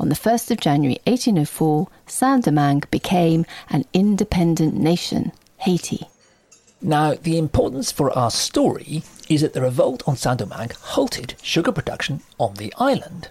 On 0.00 0.08
the 0.08 0.14
1st 0.14 0.52
of 0.52 0.60
January 0.60 1.00
1804, 1.06 1.88
Saint 2.06 2.44
Domingue 2.44 2.84
became 2.88 3.44
an 3.68 3.84
independent 3.92 4.74
nation, 4.74 5.32
Haiti. 5.56 6.06
Now, 6.80 7.14
the 7.14 7.36
importance 7.36 7.90
for 7.90 8.16
our 8.16 8.30
story 8.30 9.02
is 9.28 9.40
that 9.40 9.54
the 9.54 9.62
revolt 9.62 10.04
on 10.06 10.16
Saint 10.16 10.38
Domingue 10.38 10.70
halted 10.80 11.34
sugar 11.42 11.72
production 11.72 12.20
on 12.38 12.54
the 12.54 12.72
island. 12.78 13.30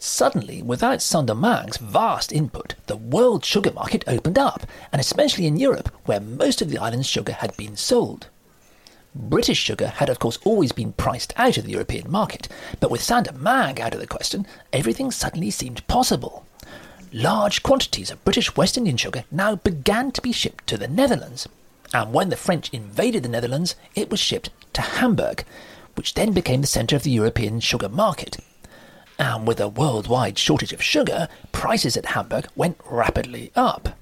Suddenly, 0.00 0.60
without 0.60 1.02
Saint 1.02 1.28
Domingue's 1.28 1.76
vast 1.76 2.32
input, 2.32 2.74
the 2.88 2.96
world 2.96 3.44
sugar 3.44 3.70
market 3.70 4.02
opened 4.08 4.38
up, 4.38 4.66
and 4.90 4.98
especially 4.98 5.46
in 5.46 5.56
Europe, 5.56 5.94
where 6.04 6.20
most 6.20 6.60
of 6.60 6.70
the 6.70 6.78
island's 6.78 7.06
sugar 7.06 7.34
had 7.34 7.56
been 7.56 7.76
sold. 7.76 8.26
British 9.14 9.58
sugar 9.58 9.88
had, 9.88 10.08
of 10.08 10.18
course, 10.20 10.38
always 10.44 10.70
been 10.70 10.92
priced 10.92 11.32
out 11.36 11.58
of 11.58 11.64
the 11.64 11.72
European 11.72 12.10
market, 12.10 12.48
but 12.78 12.90
with 12.90 13.02
Saint 13.02 13.34
Mag 13.34 13.80
out 13.80 13.92
of 13.92 14.00
the 14.00 14.06
question, 14.06 14.46
everything 14.72 15.10
suddenly 15.10 15.50
seemed 15.50 15.86
possible. 15.88 16.46
Large 17.12 17.64
quantities 17.64 18.10
of 18.10 18.24
British 18.24 18.56
West 18.56 18.78
Indian 18.78 18.96
sugar 18.96 19.24
now 19.30 19.56
began 19.56 20.12
to 20.12 20.22
be 20.22 20.30
shipped 20.30 20.66
to 20.68 20.78
the 20.78 20.86
Netherlands, 20.86 21.48
and 21.92 22.12
when 22.12 22.28
the 22.28 22.36
French 22.36 22.70
invaded 22.72 23.24
the 23.24 23.28
Netherlands, 23.28 23.74
it 23.96 24.10
was 24.10 24.20
shipped 24.20 24.50
to 24.74 24.80
Hamburg, 24.80 25.44
which 25.96 26.14
then 26.14 26.32
became 26.32 26.60
the 26.60 26.68
centre 26.68 26.94
of 26.94 27.02
the 27.02 27.10
European 27.10 27.58
sugar 27.58 27.88
market. 27.88 28.38
And 29.18 29.46
with 29.46 29.60
a 29.60 29.68
worldwide 29.68 30.38
shortage 30.38 30.72
of 30.72 30.82
sugar, 30.82 31.28
prices 31.50 31.96
at 31.96 32.06
Hamburg 32.06 32.46
went 32.54 32.78
rapidly 32.88 33.50
up 33.56 33.99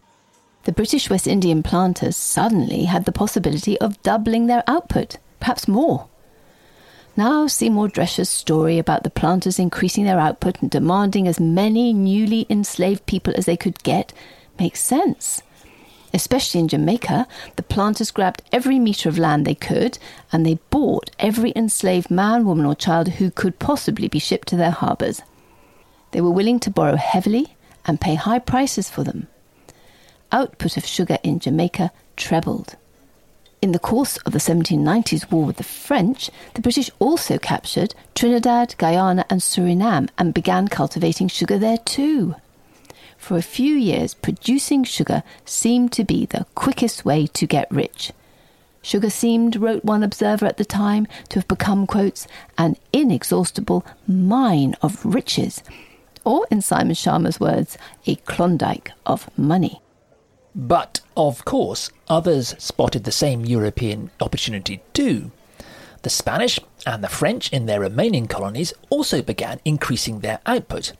the 0.68 0.72
British 0.72 1.08
West 1.08 1.26
Indian 1.26 1.62
planters 1.62 2.14
suddenly 2.14 2.84
had 2.84 3.06
the 3.06 3.10
possibility 3.10 3.80
of 3.80 4.02
doubling 4.02 4.48
their 4.48 4.62
output, 4.66 5.16
perhaps 5.40 5.66
more. 5.66 6.08
Now, 7.16 7.46
Seymour 7.46 7.88
Drescher's 7.88 8.28
story 8.28 8.78
about 8.78 9.02
the 9.02 9.08
planters 9.08 9.58
increasing 9.58 10.04
their 10.04 10.18
output 10.18 10.60
and 10.60 10.70
demanding 10.70 11.26
as 11.26 11.40
many 11.40 11.94
newly 11.94 12.44
enslaved 12.50 13.06
people 13.06 13.32
as 13.34 13.46
they 13.46 13.56
could 13.56 13.82
get 13.82 14.12
makes 14.58 14.80
sense. 14.80 15.40
Especially 16.12 16.60
in 16.60 16.68
Jamaica, 16.68 17.26
the 17.56 17.62
planters 17.62 18.10
grabbed 18.10 18.42
every 18.52 18.78
metre 18.78 19.08
of 19.08 19.16
land 19.16 19.46
they 19.46 19.54
could 19.54 19.98
and 20.30 20.44
they 20.44 20.58
bought 20.68 21.08
every 21.18 21.50
enslaved 21.56 22.10
man, 22.10 22.44
woman, 22.44 22.66
or 22.66 22.74
child 22.74 23.08
who 23.08 23.30
could 23.30 23.58
possibly 23.58 24.06
be 24.06 24.18
shipped 24.18 24.48
to 24.48 24.56
their 24.56 24.72
harbours. 24.72 25.22
They 26.10 26.20
were 26.20 26.30
willing 26.30 26.60
to 26.60 26.70
borrow 26.70 26.96
heavily 26.96 27.56
and 27.86 27.98
pay 27.98 28.16
high 28.16 28.40
prices 28.40 28.90
for 28.90 29.02
them 29.02 29.28
output 30.32 30.76
of 30.76 30.86
sugar 30.86 31.18
in 31.22 31.38
Jamaica 31.38 31.90
trebled. 32.16 32.76
In 33.60 33.72
the 33.72 33.80
course 33.80 34.18
of 34.18 34.32
the 34.32 34.38
1790s 34.38 35.32
war 35.32 35.44
with 35.44 35.56
the 35.56 35.64
French, 35.64 36.30
the 36.54 36.62
British 36.62 36.90
also 37.00 37.38
captured 37.38 37.94
Trinidad, 38.14 38.76
Guyana, 38.78 39.24
and 39.28 39.40
Suriname 39.40 40.08
and 40.16 40.32
began 40.32 40.68
cultivating 40.68 41.26
sugar 41.26 41.58
there 41.58 41.78
too. 41.78 42.36
For 43.16 43.36
a 43.36 43.42
few 43.42 43.74
years, 43.74 44.14
producing 44.14 44.84
sugar 44.84 45.24
seemed 45.44 45.90
to 45.92 46.04
be 46.04 46.24
the 46.24 46.46
quickest 46.54 47.04
way 47.04 47.26
to 47.26 47.46
get 47.46 47.70
rich. 47.70 48.12
Sugar 48.80 49.10
seemed, 49.10 49.56
wrote 49.56 49.84
one 49.84 50.04
observer 50.04 50.46
at 50.46 50.56
the 50.56 50.64
time, 50.64 51.08
to 51.30 51.40
have 51.40 51.48
become, 51.48 51.84
quotes, 51.84 52.28
an 52.56 52.76
inexhaustible 52.92 53.84
mine 54.06 54.76
of 54.82 55.04
riches, 55.04 55.64
or, 56.24 56.46
in 56.48 56.62
Simon 56.62 56.94
Schama's 56.94 57.40
words, 57.40 57.76
a 58.06 58.14
Klondike 58.14 58.92
of 59.04 59.28
money. 59.36 59.82
But, 60.58 61.00
of 61.16 61.44
course, 61.44 61.90
others 62.08 62.56
spotted 62.58 63.04
the 63.04 63.12
same 63.12 63.44
European 63.44 64.10
opportunity 64.20 64.80
too. 64.92 65.30
The 66.02 66.10
Spanish 66.10 66.58
and 66.84 67.02
the 67.02 67.08
French 67.08 67.52
in 67.52 67.66
their 67.66 67.78
remaining 67.78 68.26
colonies 68.26 68.72
also 68.90 69.22
began 69.22 69.60
increasing 69.64 70.18
their 70.18 70.40
output. 70.46 70.94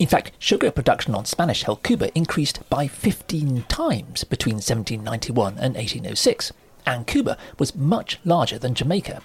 In 0.00 0.08
fact, 0.08 0.32
sugar 0.40 0.72
production 0.72 1.14
on 1.14 1.24
Spanish 1.24 1.62
held 1.62 1.84
Cuba 1.84 2.12
increased 2.16 2.68
by 2.68 2.88
15 2.88 3.62
times 3.68 4.24
between 4.24 4.56
1791 4.56 5.52
and 5.52 5.76
1806, 5.76 6.52
and 6.84 7.06
Cuba 7.06 7.38
was 7.60 7.76
much 7.76 8.18
larger 8.24 8.58
than 8.58 8.74
Jamaica. 8.74 9.22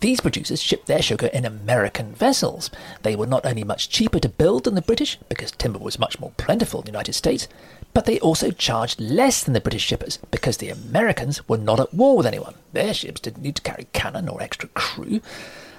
These 0.00 0.20
producers 0.20 0.60
shipped 0.60 0.86
their 0.86 1.00
sugar 1.00 1.28
in 1.28 1.44
American 1.44 2.14
vessels. 2.14 2.70
They 3.02 3.16
were 3.16 3.26
not 3.26 3.46
only 3.46 3.64
much 3.64 3.88
cheaper 3.88 4.20
to 4.20 4.28
build 4.28 4.64
than 4.64 4.74
the 4.74 4.82
British, 4.82 5.18
because 5.28 5.52
timber 5.52 5.78
was 5.78 5.98
much 5.98 6.18
more 6.18 6.32
plentiful 6.36 6.80
in 6.80 6.86
the 6.86 6.92
United 6.92 7.14
States, 7.14 7.48
but 7.94 8.04
they 8.04 8.20
also 8.20 8.50
charged 8.50 9.00
less 9.00 9.42
than 9.42 9.54
the 9.54 9.60
British 9.60 9.84
shippers, 9.84 10.18
because 10.30 10.58
the 10.58 10.68
Americans 10.68 11.48
were 11.48 11.56
not 11.56 11.80
at 11.80 11.94
war 11.94 12.16
with 12.16 12.26
anyone. 12.26 12.54
Their 12.72 12.92
ships 12.92 13.22
didn't 13.22 13.42
need 13.42 13.56
to 13.56 13.62
carry 13.62 13.86
cannon 13.92 14.28
or 14.28 14.42
extra 14.42 14.68
crew. 14.68 15.22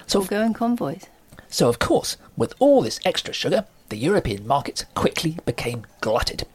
So 0.06 0.24
go 0.24 0.42
in 0.42 0.54
convoys. 0.54 1.06
So, 1.48 1.68
of 1.68 1.78
course, 1.78 2.16
with 2.36 2.54
all 2.58 2.82
this 2.82 2.98
extra 3.04 3.32
sugar, 3.32 3.66
the 3.90 3.96
European 3.96 4.46
markets 4.46 4.84
quickly 4.94 5.38
became 5.44 5.86
glutted 6.00 6.46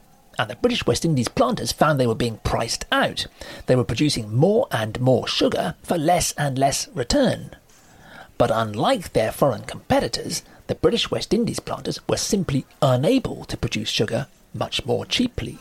and 0.42 0.50
the 0.50 0.56
British 0.56 0.88
West 0.88 1.06
Indies 1.06 1.28
planters 1.28 1.72
found 1.72 2.00
they 2.00 2.08
were 2.08 2.16
being 2.16 2.40
priced 2.44 2.86
out. 2.92 3.28
They 3.68 3.76
were 3.76 3.84
producing 3.84 4.36
more 4.36 4.68
and 4.72 5.00
more 5.00 5.28
sugar 5.28 5.76
for 5.84 6.00
less 6.00 6.32
and 6.34 6.58
less 6.58 6.88
return. 6.96 7.52
But 8.40 8.50
unlike 8.52 9.14
their 9.14 9.32
foreign 9.32 9.64
competitors, 9.64 10.42
the 10.66 10.74
British 10.74 11.12
West 11.12 11.32
Indies 11.32 11.60
planters 11.60 12.00
were 12.08 12.18
simply 12.18 12.66
unable 12.82 13.46
to 13.46 13.58
produce 13.58 13.90
sugar 13.90 14.28
much 14.54 14.86
more 14.86 15.06
cheaply. 15.06 15.58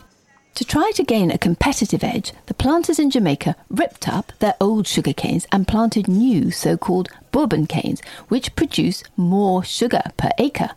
To 0.55 0.65
try 0.65 0.91
to 0.95 1.05
gain 1.05 1.31
a 1.31 1.39
competitive 1.39 2.05
edge, 2.05 2.33
the 2.47 2.55
planters 2.55 2.99
in 2.99 3.11
Jamaica 3.11 3.57
ripped 3.69 4.09
up 4.09 4.33
their 4.41 4.55
old 4.61 4.87
sugar 4.87 5.13
canes 5.13 5.47
and 5.53 5.69
planted 5.69 6.09
new 6.09 6.51
so 6.51 6.77
called 6.77 7.09
bourbon 7.33 7.67
canes, 7.67 8.03
which 8.29 8.57
produce 8.57 9.03
more 9.17 9.65
sugar 9.65 10.03
per 10.17 10.31
acre. 10.39 10.71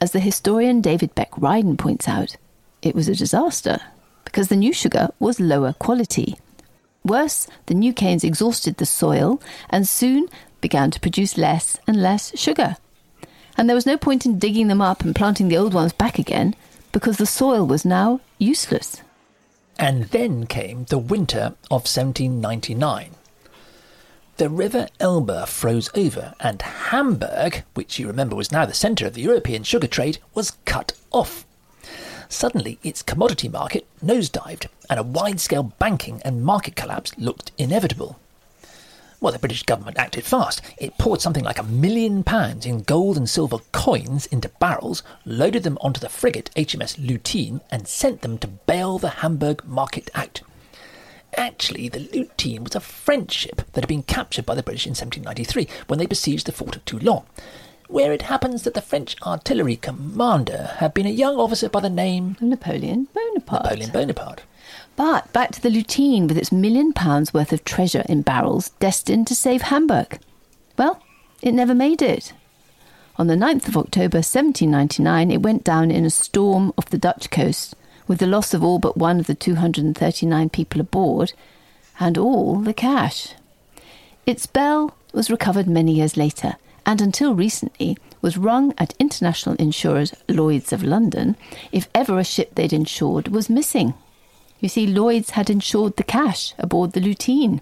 As 0.00 0.12
the 0.12 0.20
historian 0.20 0.80
David 0.80 1.14
Beck 1.14 1.30
Ryden 1.32 1.78
points 1.78 2.08
out, 2.08 2.36
it 2.82 2.94
was 2.94 3.08
a 3.08 3.14
disaster 3.14 3.78
because 4.24 4.48
the 4.48 4.56
new 4.56 4.72
sugar 4.72 5.10
was 5.20 5.38
lower 5.38 5.74
quality 5.74 6.36
Worse, 7.04 7.46
the 7.66 7.74
new 7.74 7.92
canes 7.92 8.24
exhausted 8.24 8.78
the 8.78 8.86
soil 8.86 9.42
and 9.68 9.86
soon 9.86 10.26
began 10.62 10.90
to 10.90 11.00
produce 11.00 11.36
less 11.36 11.78
and 11.86 12.00
less 12.00 12.36
sugar. 12.38 12.78
And 13.58 13.68
there 13.68 13.74
was 13.74 13.84
no 13.84 13.98
point 13.98 14.24
in 14.24 14.38
digging 14.38 14.68
them 14.68 14.80
up 14.80 15.02
and 15.04 15.14
planting 15.14 15.48
the 15.48 15.58
old 15.58 15.74
ones 15.74 15.92
back 15.92 16.18
again 16.18 16.54
because 16.94 17.16
the 17.16 17.26
soil 17.26 17.66
was 17.66 17.84
now 17.84 18.20
useless. 18.38 19.02
And 19.76 20.04
then 20.04 20.46
came 20.46 20.84
the 20.84 20.96
winter 20.96 21.56
of 21.68 21.88
1799. 21.90 23.10
The 24.36 24.48
river 24.48 24.86
Elbe 25.00 25.48
froze 25.48 25.90
over, 25.96 26.34
and 26.38 26.62
Hamburg, 26.62 27.64
which 27.74 27.98
you 27.98 28.06
remember 28.06 28.36
was 28.36 28.52
now 28.52 28.64
the 28.64 28.74
centre 28.74 29.08
of 29.08 29.14
the 29.14 29.22
European 29.22 29.64
sugar 29.64 29.88
trade, 29.88 30.18
was 30.34 30.56
cut 30.66 30.92
off. 31.10 31.44
Suddenly, 32.28 32.78
its 32.84 33.02
commodity 33.02 33.48
market 33.48 33.88
nosedived, 34.00 34.68
and 34.88 35.00
a 35.00 35.02
wide 35.02 35.40
scale 35.40 35.64
banking 35.80 36.22
and 36.24 36.44
market 36.44 36.76
collapse 36.76 37.10
looked 37.18 37.50
inevitable. 37.58 38.20
Well, 39.24 39.32
the 39.32 39.38
British 39.38 39.62
government 39.62 39.96
acted 39.96 40.24
fast. 40.24 40.60
It 40.76 40.98
poured 40.98 41.22
something 41.22 41.44
like 41.44 41.58
a 41.58 41.62
million 41.62 42.24
pounds 42.24 42.66
in 42.66 42.82
gold 42.82 43.16
and 43.16 43.26
silver 43.26 43.56
coins 43.72 44.26
into 44.26 44.50
barrels, 44.60 45.02
loaded 45.24 45.62
them 45.62 45.78
onto 45.80 45.98
the 45.98 46.10
frigate 46.10 46.50
HMS 46.56 46.98
Lutine, 46.98 47.62
and 47.70 47.88
sent 47.88 48.20
them 48.20 48.36
to 48.36 48.46
bail 48.46 48.98
the 48.98 49.08
Hamburg 49.08 49.64
market 49.64 50.10
out. 50.14 50.42
Actually, 51.38 51.88
the 51.88 52.00
Lutine 52.00 52.64
was 52.64 52.74
a 52.74 52.80
French 52.80 53.32
ship 53.32 53.62
that 53.72 53.80
had 53.80 53.88
been 53.88 54.02
captured 54.02 54.44
by 54.44 54.54
the 54.54 54.62
British 54.62 54.84
in 54.84 54.90
1793 54.90 55.68
when 55.86 55.98
they 55.98 56.04
besieged 56.04 56.44
the 56.44 56.52
fort 56.52 56.76
of 56.76 56.84
Toulon, 56.84 57.22
where 57.88 58.12
it 58.12 58.22
happens 58.28 58.64
that 58.64 58.74
the 58.74 58.82
French 58.82 59.16
artillery 59.22 59.76
commander 59.76 60.74
had 60.80 60.92
been 60.92 61.06
a 61.06 61.08
young 61.08 61.36
officer 61.36 61.70
by 61.70 61.80
the 61.80 61.88
name 61.88 62.36
Napoleon 62.42 63.08
Bonaparte. 63.14 63.64
Napoleon 63.64 63.90
Bonaparte. 63.90 64.42
But 64.96 65.32
back 65.32 65.50
to 65.52 65.60
the 65.60 65.70
Lutine 65.70 66.28
with 66.28 66.38
its 66.38 66.52
million 66.52 66.92
pounds 66.92 67.34
worth 67.34 67.52
of 67.52 67.64
treasure 67.64 68.04
in 68.08 68.22
barrels 68.22 68.70
destined 68.78 69.26
to 69.26 69.34
save 69.34 69.62
Hamburg. 69.62 70.20
Well, 70.78 71.02
it 71.42 71.52
never 71.52 71.74
made 71.74 72.00
it. 72.00 72.32
On 73.16 73.26
the 73.26 73.34
9th 73.34 73.68
of 73.68 73.76
October 73.76 74.18
1799, 74.18 75.30
it 75.30 75.42
went 75.42 75.64
down 75.64 75.90
in 75.90 76.04
a 76.04 76.10
storm 76.10 76.72
off 76.78 76.90
the 76.90 76.98
Dutch 76.98 77.30
coast, 77.30 77.74
with 78.06 78.18
the 78.18 78.26
loss 78.26 78.54
of 78.54 78.62
all 78.62 78.78
but 78.78 78.96
one 78.96 79.18
of 79.18 79.26
the 79.26 79.34
239 79.34 80.48
people 80.50 80.80
aboard, 80.80 81.32
and 81.98 82.18
all 82.18 82.56
the 82.60 82.74
cash. 82.74 83.34
Its 84.26 84.46
bell 84.46 84.96
was 85.12 85.30
recovered 85.30 85.68
many 85.68 85.92
years 85.92 86.16
later, 86.16 86.54
and 86.86 87.00
until 87.00 87.34
recently 87.34 87.96
was 88.20 88.36
rung 88.36 88.74
at 88.78 88.94
international 88.98 89.54
insurers 89.56 90.14
Lloyd's 90.28 90.72
of 90.72 90.82
London 90.82 91.36
if 91.72 91.88
ever 91.94 92.18
a 92.18 92.24
ship 92.24 92.54
they'd 92.54 92.72
insured 92.72 93.28
was 93.28 93.50
missing. 93.50 93.94
You 94.60 94.68
see, 94.68 94.86
Lloyd's 94.86 95.30
had 95.30 95.50
insured 95.50 95.96
the 95.96 96.04
cash 96.04 96.54
aboard 96.58 96.92
the 96.92 97.00
Lutine. 97.00 97.60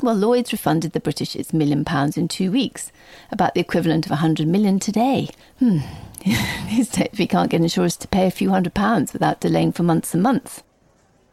Well, 0.00 0.14
Lloyd's 0.14 0.52
refunded 0.52 0.92
the 0.92 1.00
British 1.00 1.36
its 1.36 1.52
million 1.52 1.84
pounds 1.84 2.16
in 2.16 2.26
two 2.26 2.50
weeks, 2.50 2.90
about 3.30 3.54
the 3.54 3.60
equivalent 3.60 4.06
of 4.06 4.12
a 4.12 4.16
hundred 4.16 4.48
million 4.48 4.78
today. 4.78 5.28
Hmm. 5.58 5.78
These 6.68 6.88
days, 6.88 7.10
we 7.18 7.26
can't 7.26 7.50
get 7.50 7.60
insurers 7.60 7.96
to 7.98 8.08
pay 8.08 8.26
a 8.26 8.30
few 8.30 8.50
hundred 8.50 8.74
pounds 8.74 9.12
without 9.12 9.40
delaying 9.40 9.72
for 9.72 9.82
months 9.82 10.14
and 10.14 10.22
months. 10.22 10.62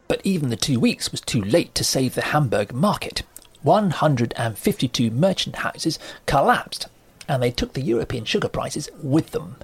But 0.07 0.21
even 0.23 0.49
the 0.49 0.55
two 0.55 0.79
weeks 0.79 1.11
was 1.11 1.21
too 1.21 1.41
late 1.41 1.73
to 1.75 1.83
save 1.83 2.15
the 2.15 2.21
Hamburg 2.21 2.73
market. 2.73 3.23
152 3.61 5.11
merchant 5.11 5.57
houses 5.57 5.99
collapsed, 6.25 6.87
and 7.27 7.41
they 7.41 7.51
took 7.51 7.73
the 7.73 7.81
European 7.81 8.25
sugar 8.25 8.49
prices 8.49 8.89
with 9.01 9.31
them. 9.31 9.57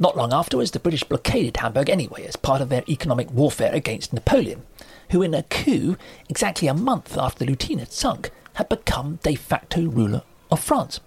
Not 0.00 0.16
long 0.16 0.32
afterwards, 0.32 0.70
the 0.70 0.78
British 0.78 1.02
blockaded 1.02 1.56
Hamburg 1.56 1.90
anyway 1.90 2.24
as 2.24 2.36
part 2.36 2.60
of 2.60 2.68
their 2.68 2.84
economic 2.88 3.30
warfare 3.32 3.72
against 3.72 4.12
Napoleon, 4.12 4.62
who, 5.10 5.22
in 5.22 5.34
a 5.34 5.42
coup 5.42 5.96
exactly 6.28 6.68
a 6.68 6.74
month 6.74 7.18
after 7.18 7.44
the 7.44 7.50
Lutine 7.50 7.80
had 7.80 7.92
sunk, 7.92 8.30
had 8.54 8.68
become 8.68 9.18
de 9.22 9.34
facto 9.34 9.82
ruler 9.82 10.22
of 10.52 10.60
France. 10.60 11.00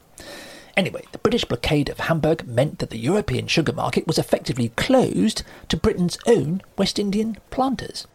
Anyway, 0.76 1.04
the 1.12 1.18
British 1.20 1.46
blockade 1.46 1.90
of 1.90 2.00
Hamburg 2.00 2.46
meant 2.48 2.80
that 2.80 2.90
the 2.90 2.98
European 2.98 3.48
sugar 3.48 3.74
market 3.74 4.08
was 4.08 4.18
effectively 4.18 4.70
closed 4.70 5.44
to 5.70 5.78
Britain's 5.78 6.18
own 6.26 6.62
West 6.78 7.00
Indian 7.00 7.38
planters. 7.50 8.08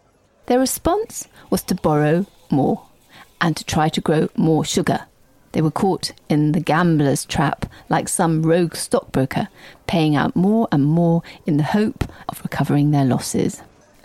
Their 0.47 0.61
response 0.61 1.29
was 1.51 1.63
to 1.65 1.75
borrow 1.75 2.27
more 2.51 2.87
and 3.41 3.57
to 3.57 3.65
try 3.65 3.89
to 3.89 4.01
grow 4.01 4.29
more 4.37 4.65
sugar. 4.65 5.07
They 5.57 5.63
were 5.63 5.71
caught 5.71 6.13
in 6.29 6.53
the 6.53 6.61
gambler's 6.61 7.25
trap 7.25 7.65
like 7.89 8.11
some 8.11 8.43
rogue 8.43 8.77
stockbroker, 8.77 9.49
paying 9.87 10.15
out 10.15 10.37
more 10.37 10.69
and 10.71 10.85
more 10.85 11.23
in 11.47 11.57
the 11.57 11.63
hope 11.63 12.05
of 12.29 12.43
recovering 12.43 12.91
their 12.91 13.07
losses. 13.07 13.63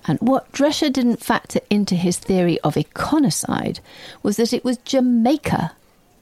And 0.07 0.17
what 0.21 0.49
Drescher 0.53 0.89
didn't 0.89 1.21
factor 1.21 1.59
into 1.69 1.95
his 1.95 2.17
theory 2.17 2.57
of 2.61 2.77
econocide 2.77 3.81
was 4.23 4.37
that 4.37 4.53
it 4.53 4.63
was 4.63 4.77
Jamaica, 4.77 5.73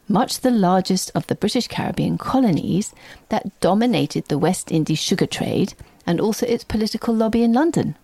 much 0.07 0.39
the 0.39 0.49
largest 0.49 1.11
of 1.13 1.27
the 1.27 1.35
British 1.35 1.67
Caribbean 1.67 2.17
colonies, 2.17 2.91
that 3.29 3.59
dominated 3.59 4.29
the 4.29 4.39
West 4.39 4.71
Indies 4.71 4.97
sugar 4.97 5.27
trade 5.27 5.75
and 6.07 6.19
also 6.19 6.47
its 6.47 6.63
political 6.63 7.13
lobby 7.13 7.43
in 7.43 7.53
London. 7.53 7.95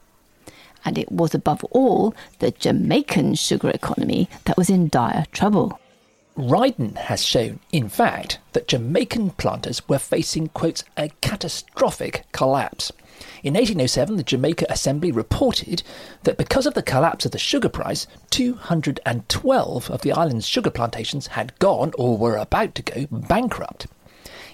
And 0.85 0.95
it 0.95 1.11
was 1.11 1.33
above 1.33 1.63
all 1.71 2.13
the 2.37 2.51
Jamaican 2.51 3.33
sugar 3.33 3.71
economy 3.71 4.29
that 4.43 4.57
was 4.57 4.69
in 4.69 4.89
dire 4.89 5.25
trouble. 5.31 5.79
Ryden 6.37 6.97
has 6.97 7.23
shown, 7.23 7.61
in 7.71 7.87
fact, 7.87 8.39
that 8.51 8.67
Jamaican 8.67 9.31
planters 9.31 9.87
were 9.87 9.99
facing, 9.99 10.49
quotes, 10.49 10.83
a 10.97 11.09
catastrophic 11.21 12.25
collapse. 12.33 12.91
In 13.41 13.53
1807, 13.53 14.17
the 14.17 14.23
Jamaica 14.23 14.65
Assembly 14.69 15.13
reported 15.13 15.81
that 16.23 16.37
because 16.37 16.65
of 16.65 16.73
the 16.73 16.83
collapse 16.83 17.25
of 17.25 17.31
the 17.31 17.37
sugar 17.37 17.69
price, 17.69 18.05
212 18.31 19.89
of 19.89 20.01
the 20.01 20.11
island's 20.11 20.45
sugar 20.45 20.69
plantations 20.69 21.27
had 21.27 21.57
gone 21.59 21.93
or 21.97 22.17
were 22.17 22.35
about 22.35 22.75
to 22.75 22.81
go 22.81 23.07
bankrupt. 23.09 23.87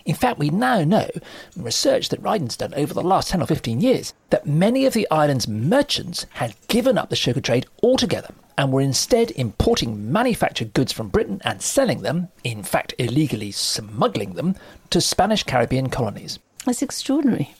In 0.06 0.16
fact, 0.16 0.40
we 0.40 0.50
now 0.50 0.84
know 0.84 1.10
from 1.52 1.64
research 1.64 2.10
that 2.10 2.22
Ryden's 2.22 2.58
done 2.58 2.74
over 2.74 2.94
the 2.94 3.02
last 3.02 3.30
10 3.30 3.42
or 3.42 3.46
15 3.46 3.82
years 3.82 4.14
that 4.30 4.46
many 4.46 4.86
of 4.86 4.94
the 4.94 5.08
island's 5.12 5.48
merchants 5.48 6.26
had 6.34 6.56
given 6.68 6.98
up 6.98 7.10
the 7.10 7.16
sugar 7.16 7.42
trade 7.42 7.68
altogether 7.84 8.34
and 8.58 8.72
were 8.72 8.82
instead 8.82 9.32
importing 9.32 10.12
manufactured 10.12 10.74
goods 10.74 10.92
from 10.92 11.10
Britain 11.10 11.42
and 11.44 11.62
selling 11.62 12.02
them, 12.02 12.30
in 12.44 12.64
fact, 12.64 12.94
illegally 12.98 13.52
smuggling 13.52 14.34
them, 14.34 14.56
to 14.90 15.02
Spanish 15.02 15.44
Caribbean 15.44 15.90
colonies. 15.90 16.40
That's 16.66 16.82
extraordinary. 16.82 17.56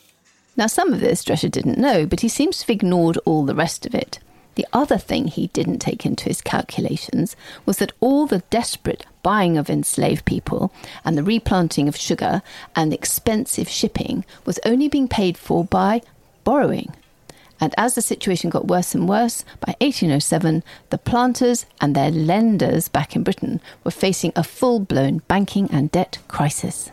Now, 0.56 0.66
some 0.66 0.92
of 0.92 1.00
this 1.00 1.24
Drescher 1.24 1.50
didn't 1.50 1.78
know, 1.78 2.06
but 2.06 2.20
he 2.20 2.28
seems 2.28 2.58
to 2.58 2.64
have 2.64 2.70
ignored 2.70 3.18
all 3.24 3.44
the 3.44 3.54
rest 3.54 3.86
of 3.86 3.94
it. 3.94 4.18
The 4.54 4.66
other 4.72 4.98
thing 4.98 5.28
he 5.28 5.46
didn't 5.48 5.78
take 5.78 6.04
into 6.04 6.24
his 6.24 6.42
calculations 6.42 7.36
was 7.64 7.78
that 7.78 7.92
all 8.00 8.26
the 8.26 8.42
desperate 8.50 9.06
buying 9.22 9.56
of 9.56 9.70
enslaved 9.70 10.24
people 10.24 10.72
and 11.04 11.16
the 11.16 11.22
replanting 11.22 11.88
of 11.88 11.96
sugar 11.96 12.42
and 12.74 12.92
expensive 12.92 13.68
shipping 13.68 14.24
was 14.44 14.58
only 14.64 14.88
being 14.88 15.08
paid 15.08 15.36
for 15.36 15.64
by 15.64 16.02
borrowing. 16.44 16.92
And 17.60 17.72
as 17.76 17.94
the 17.94 18.02
situation 18.02 18.50
got 18.50 18.66
worse 18.66 18.92
and 18.92 19.08
worse, 19.08 19.44
by 19.60 19.76
1807, 19.80 20.64
the 20.90 20.98
planters 20.98 21.64
and 21.80 21.94
their 21.94 22.10
lenders 22.10 22.88
back 22.88 23.14
in 23.14 23.22
Britain 23.22 23.60
were 23.84 23.92
facing 23.92 24.32
a 24.34 24.42
full 24.42 24.80
blown 24.80 25.18
banking 25.28 25.70
and 25.70 25.92
debt 25.92 26.18
crisis. 26.26 26.90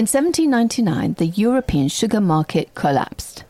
In 0.00 0.06
1799, 0.06 1.16
the 1.18 1.26
European 1.26 1.88
sugar 1.88 2.22
market 2.22 2.74
collapsed. 2.74 3.44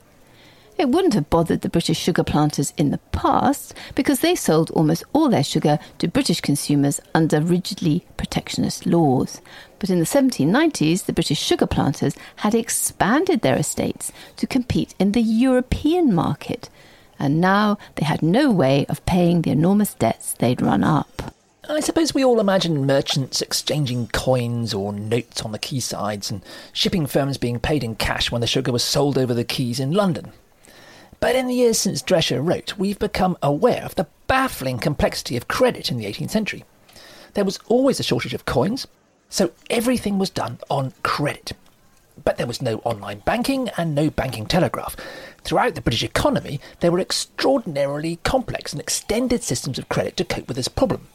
It 0.77 0.89
wouldn't 0.89 1.15
have 1.15 1.31
bothered 1.31 1.61
the 1.61 1.69
British 1.69 1.97
sugar 1.97 2.25
planters 2.25 2.73
in 2.77 2.91
the 2.91 2.99
past 3.13 3.73
because 3.95 4.19
they 4.19 4.35
sold 4.35 4.69
almost 4.73 5.05
all 5.13 5.29
their 5.29 5.45
sugar 5.45 5.79
to 5.99 6.09
British 6.09 6.41
consumers 6.41 7.01
under 7.15 7.41
rigidly 7.41 8.05
protectionist 8.17 8.85
laws. 8.85 9.41
But 9.79 9.91
in 9.91 10.01
the 10.01 10.05
1790s, 10.05 11.05
the 11.05 11.13
British 11.13 11.39
sugar 11.39 11.69
planters 11.69 12.17
had 12.39 12.57
expanded 12.57 13.43
their 13.43 13.55
estates 13.57 14.11
to 14.35 14.49
compete 14.49 14.93
in 14.99 15.13
the 15.13 15.23
European 15.23 16.13
market, 16.13 16.69
and 17.17 17.41
now 17.41 17.79
they 17.95 18.05
had 18.05 18.23
no 18.23 18.51
way 18.51 18.87
of 18.89 19.07
paying 19.07 19.43
the 19.43 19.53
enormous 19.53 19.95
debts 19.95 20.33
they'd 20.33 20.61
run 20.61 20.83
up. 20.83 21.33
I 21.71 21.79
suppose 21.79 22.13
we 22.13 22.25
all 22.25 22.41
imagine 22.41 22.85
merchants 22.85 23.41
exchanging 23.41 24.09
coins 24.09 24.75
or 24.75 24.93
notes 24.93 25.43
on 25.43 25.53
the 25.53 25.59
quaysides 25.59 26.29
and 26.29 26.43
shipping 26.73 27.07
firms 27.07 27.39
being 27.39 27.61
paid 27.61 27.85
in 27.85 27.95
cash 27.95 28.31
when 28.31 28.41
the 28.41 28.47
sugar 28.49 28.73
was 28.73 28.83
sold 28.83 29.17
over 29.17 29.33
the 29.33 29.45
quays 29.45 29.79
in 29.79 29.93
London. 29.93 30.33
But 31.21 31.37
in 31.37 31.47
the 31.47 31.55
years 31.55 31.79
since 31.79 32.03
Drescher 32.03 32.45
wrote, 32.45 32.77
we've 32.77 32.99
become 32.99 33.39
aware 33.41 33.85
of 33.85 33.95
the 33.95 34.09
baffling 34.27 34.79
complexity 34.79 35.37
of 35.37 35.47
credit 35.47 35.93
in 35.93 35.97
the 35.97 36.07
18th 36.07 36.31
century. 36.31 36.65
There 37.35 37.45
was 37.45 37.61
always 37.69 38.01
a 38.01 38.03
shortage 38.03 38.35
of 38.35 38.45
coins, 38.45 38.89
so 39.29 39.53
everything 39.71 40.19
was 40.19 40.29
done 40.29 40.59
on 40.69 40.93
credit. 41.05 41.53
But 42.25 42.37
there 42.37 42.49
was 42.49 42.61
no 42.61 42.79
online 42.79 43.21
banking 43.21 43.69
and 43.77 43.95
no 43.95 44.11
banking 44.11 44.47
telegraph. 44.47 44.97
Throughout 45.45 45.77
the 45.77 45.81
British 45.81 46.03
economy, 46.03 46.61
there 46.81 46.91
were 46.91 46.99
extraordinarily 46.99 48.19
complex 48.25 48.73
and 48.73 48.81
extended 48.81 49.45
systems 49.45 49.79
of 49.79 49.89
credit 49.89 50.17
to 50.17 50.25
cope 50.25 50.49
with 50.49 50.57
this 50.57 50.69
problem. 50.69 51.07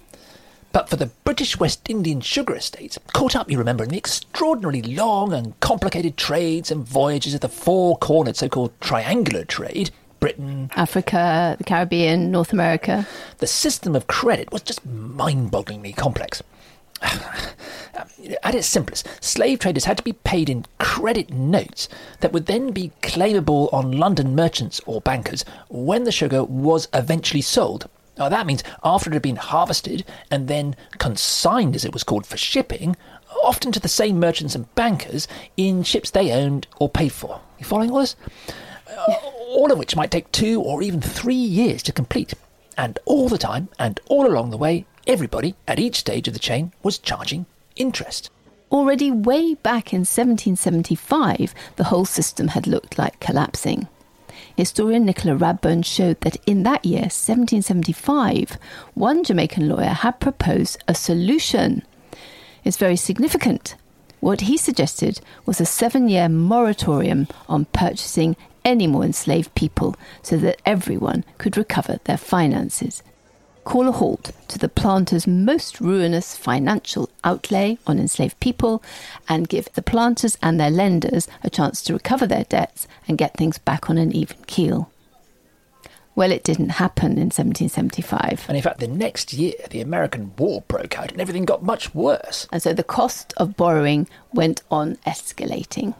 But 0.75 0.89
for 0.89 0.97
the 0.97 1.11
British 1.23 1.57
West 1.57 1.89
Indian 1.89 2.19
sugar 2.19 2.53
estates, 2.53 2.99
caught 3.13 3.33
up, 3.33 3.49
you 3.49 3.57
remember, 3.57 3.85
in 3.85 3.91
the 3.91 3.97
extraordinarily 3.97 4.81
long 4.81 5.31
and 5.31 5.57
complicated 5.61 6.17
trades 6.17 6.69
and 6.69 6.85
voyages 6.85 7.33
of 7.33 7.39
the 7.39 7.47
four 7.47 7.97
cornered 7.99 8.35
so 8.35 8.49
called 8.49 8.73
triangular 8.81 9.45
trade, 9.45 9.91
Britain, 10.19 10.69
Africa, 10.75 11.55
the 11.57 11.63
Caribbean, 11.63 12.29
North 12.29 12.51
America. 12.51 13.07
The 13.37 13.47
system 13.47 13.95
of 13.95 14.07
credit 14.07 14.51
was 14.51 14.63
just 14.63 14.85
mind 14.85 15.49
bogglingly 15.49 15.95
complex. 15.95 16.43
At 17.01 18.53
its 18.53 18.67
simplest, 18.67 19.07
slave 19.23 19.59
traders 19.59 19.85
had 19.85 19.95
to 19.95 20.03
be 20.03 20.11
paid 20.11 20.49
in 20.49 20.65
credit 20.77 21.31
notes 21.31 21.87
that 22.19 22.33
would 22.33 22.47
then 22.47 22.71
be 22.71 22.91
claimable 23.01 23.71
on 23.71 23.93
London 23.93 24.35
merchants 24.35 24.81
or 24.85 24.99
bankers 24.99 25.45
when 25.69 26.03
the 26.03 26.11
sugar 26.11 26.43
was 26.43 26.89
eventually 26.93 27.39
sold. 27.39 27.87
Now, 28.17 28.29
that 28.29 28.45
means 28.45 28.63
after 28.83 29.09
it 29.09 29.13
had 29.13 29.21
been 29.21 29.35
harvested 29.35 30.05
and 30.31 30.47
then 30.47 30.75
consigned, 30.99 31.75
as 31.75 31.83
it 31.83 31.93
was 31.93 32.03
called, 32.03 32.25
for 32.25 32.37
shipping, 32.37 32.95
often 33.43 33.71
to 33.73 33.79
the 33.79 33.87
same 33.87 34.19
merchants 34.19 34.55
and 34.55 34.73
bankers 34.75 35.27
in 35.57 35.83
ships 35.83 36.09
they 36.09 36.31
owned 36.31 36.67
or 36.79 36.89
paid 36.89 37.11
for. 37.11 37.41
You 37.59 37.65
following 37.65 37.91
all 37.91 37.99
this? 37.99 38.15
Uh, 38.87 39.13
all 39.49 39.71
of 39.71 39.77
which 39.77 39.95
might 39.95 40.11
take 40.11 40.31
two 40.31 40.61
or 40.61 40.81
even 40.81 41.01
three 41.01 41.35
years 41.35 41.83
to 41.83 41.91
complete. 41.91 42.33
And 42.77 42.99
all 43.05 43.29
the 43.29 43.37
time, 43.37 43.69
and 43.79 43.99
all 44.07 44.27
along 44.27 44.51
the 44.51 44.57
way, 44.57 44.85
everybody 45.07 45.55
at 45.67 45.79
each 45.79 45.97
stage 45.97 46.27
of 46.27 46.33
the 46.33 46.39
chain 46.39 46.73
was 46.83 46.97
charging 46.97 47.45
interest. 47.75 48.29
Already 48.71 49.11
way 49.11 49.53
back 49.53 49.93
in 49.93 50.01
1775, 50.01 51.53
the 51.75 51.85
whole 51.85 52.05
system 52.05 52.49
had 52.49 52.67
looked 52.67 52.97
like 52.97 53.19
collapsing. 53.19 53.87
Historian 54.55 55.05
Nicholas 55.05 55.41
Radburn 55.41 55.83
showed 55.83 56.21
that 56.21 56.37
in 56.45 56.63
that 56.63 56.85
year, 56.85 57.01
1775, 57.01 58.57
one 58.93 59.23
Jamaican 59.23 59.67
lawyer 59.67 59.89
had 59.89 60.19
proposed 60.21 60.81
a 60.87 60.95
solution. 60.95 61.83
It's 62.63 62.77
very 62.77 62.95
significant. 62.95 63.75
What 64.21 64.41
he 64.41 64.57
suggested 64.57 65.19
was 65.45 65.59
a 65.59 65.65
seven 65.65 66.07
year 66.07 66.29
moratorium 66.29 67.27
on 67.49 67.65
purchasing 67.65 68.37
any 68.63 68.87
more 68.87 69.03
enslaved 69.03 69.53
people 69.55 69.95
so 70.23 70.37
that 70.37 70.61
everyone 70.65 71.25
could 71.37 71.57
recover 71.57 71.99
their 72.05 72.17
finances 72.17 73.03
call 73.65 73.89
a 73.89 73.91
halt 73.91 74.31
to 74.47 74.57
the 74.57 74.69
planters' 74.69 75.27
most 75.27 75.81
ruinous 75.81 76.37
financial 76.37 77.09
outlay 77.23 77.77
on 77.85 77.99
enslaved 77.99 78.39
people 78.39 78.81
and 79.27 79.49
give 79.49 79.67
the 79.73 79.81
planters 79.81 80.37
and 80.41 80.59
their 80.59 80.69
lenders 80.69 81.27
a 81.43 81.49
chance 81.49 81.81
to 81.83 81.93
recover 81.93 82.25
their 82.25 82.45
debts 82.45 82.87
and 83.07 83.17
get 83.17 83.35
things 83.35 83.57
back 83.57 83.89
on 83.89 83.97
an 83.97 84.15
even 84.15 84.37
keel. 84.47 84.89
Well, 86.15 86.31
it 86.31 86.43
didn't 86.43 86.69
happen 86.69 87.13
in 87.13 87.29
1775. 87.33 88.45
And 88.47 88.55
in 88.55 88.63
fact, 88.63 88.79
the 88.79 88.87
next 88.87 89.33
year, 89.33 89.55
the 89.69 89.81
American 89.81 90.33
War 90.37 90.63
broke 90.69 90.97
out 90.97 91.11
and 91.11 91.19
everything 91.19 91.43
got 91.43 91.61
much 91.61 91.93
worse. 91.93 92.47
And 92.53 92.63
so 92.63 92.71
the 92.71 92.83
cost 92.83 93.33
of 93.35 93.57
borrowing 93.57 94.07
went 94.33 94.61
on 94.71 94.95
escalating. 95.05 95.93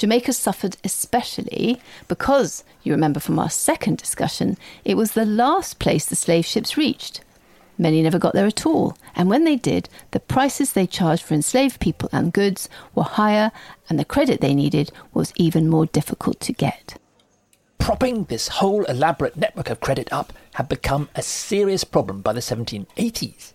Jamaica 0.00 0.32
suffered 0.32 0.78
especially 0.82 1.78
because, 2.08 2.64
you 2.82 2.90
remember 2.90 3.20
from 3.20 3.38
our 3.38 3.50
second 3.50 3.98
discussion, 3.98 4.56
it 4.82 4.96
was 4.96 5.12
the 5.12 5.26
last 5.26 5.78
place 5.78 6.06
the 6.06 6.16
slave 6.16 6.46
ships 6.46 6.78
reached. 6.78 7.20
Many 7.76 8.00
never 8.00 8.18
got 8.18 8.32
there 8.32 8.46
at 8.46 8.64
all, 8.64 8.96
and 9.14 9.28
when 9.28 9.44
they 9.44 9.56
did, 9.56 9.90
the 10.12 10.20
prices 10.20 10.72
they 10.72 10.86
charged 10.86 11.22
for 11.22 11.34
enslaved 11.34 11.80
people 11.80 12.08
and 12.12 12.32
goods 12.32 12.66
were 12.94 13.02
higher, 13.02 13.52
and 13.90 13.98
the 13.98 14.06
credit 14.06 14.40
they 14.40 14.54
needed 14.54 14.90
was 15.12 15.34
even 15.36 15.68
more 15.68 15.84
difficult 15.84 16.40
to 16.40 16.54
get. 16.54 16.98
Propping 17.78 18.24
this 18.24 18.48
whole 18.48 18.84
elaborate 18.84 19.36
network 19.36 19.68
of 19.68 19.80
credit 19.80 20.10
up 20.10 20.32
had 20.54 20.66
become 20.66 21.10
a 21.14 21.20
serious 21.20 21.84
problem 21.84 22.22
by 22.22 22.32
the 22.32 22.40
1780s. 22.40 23.52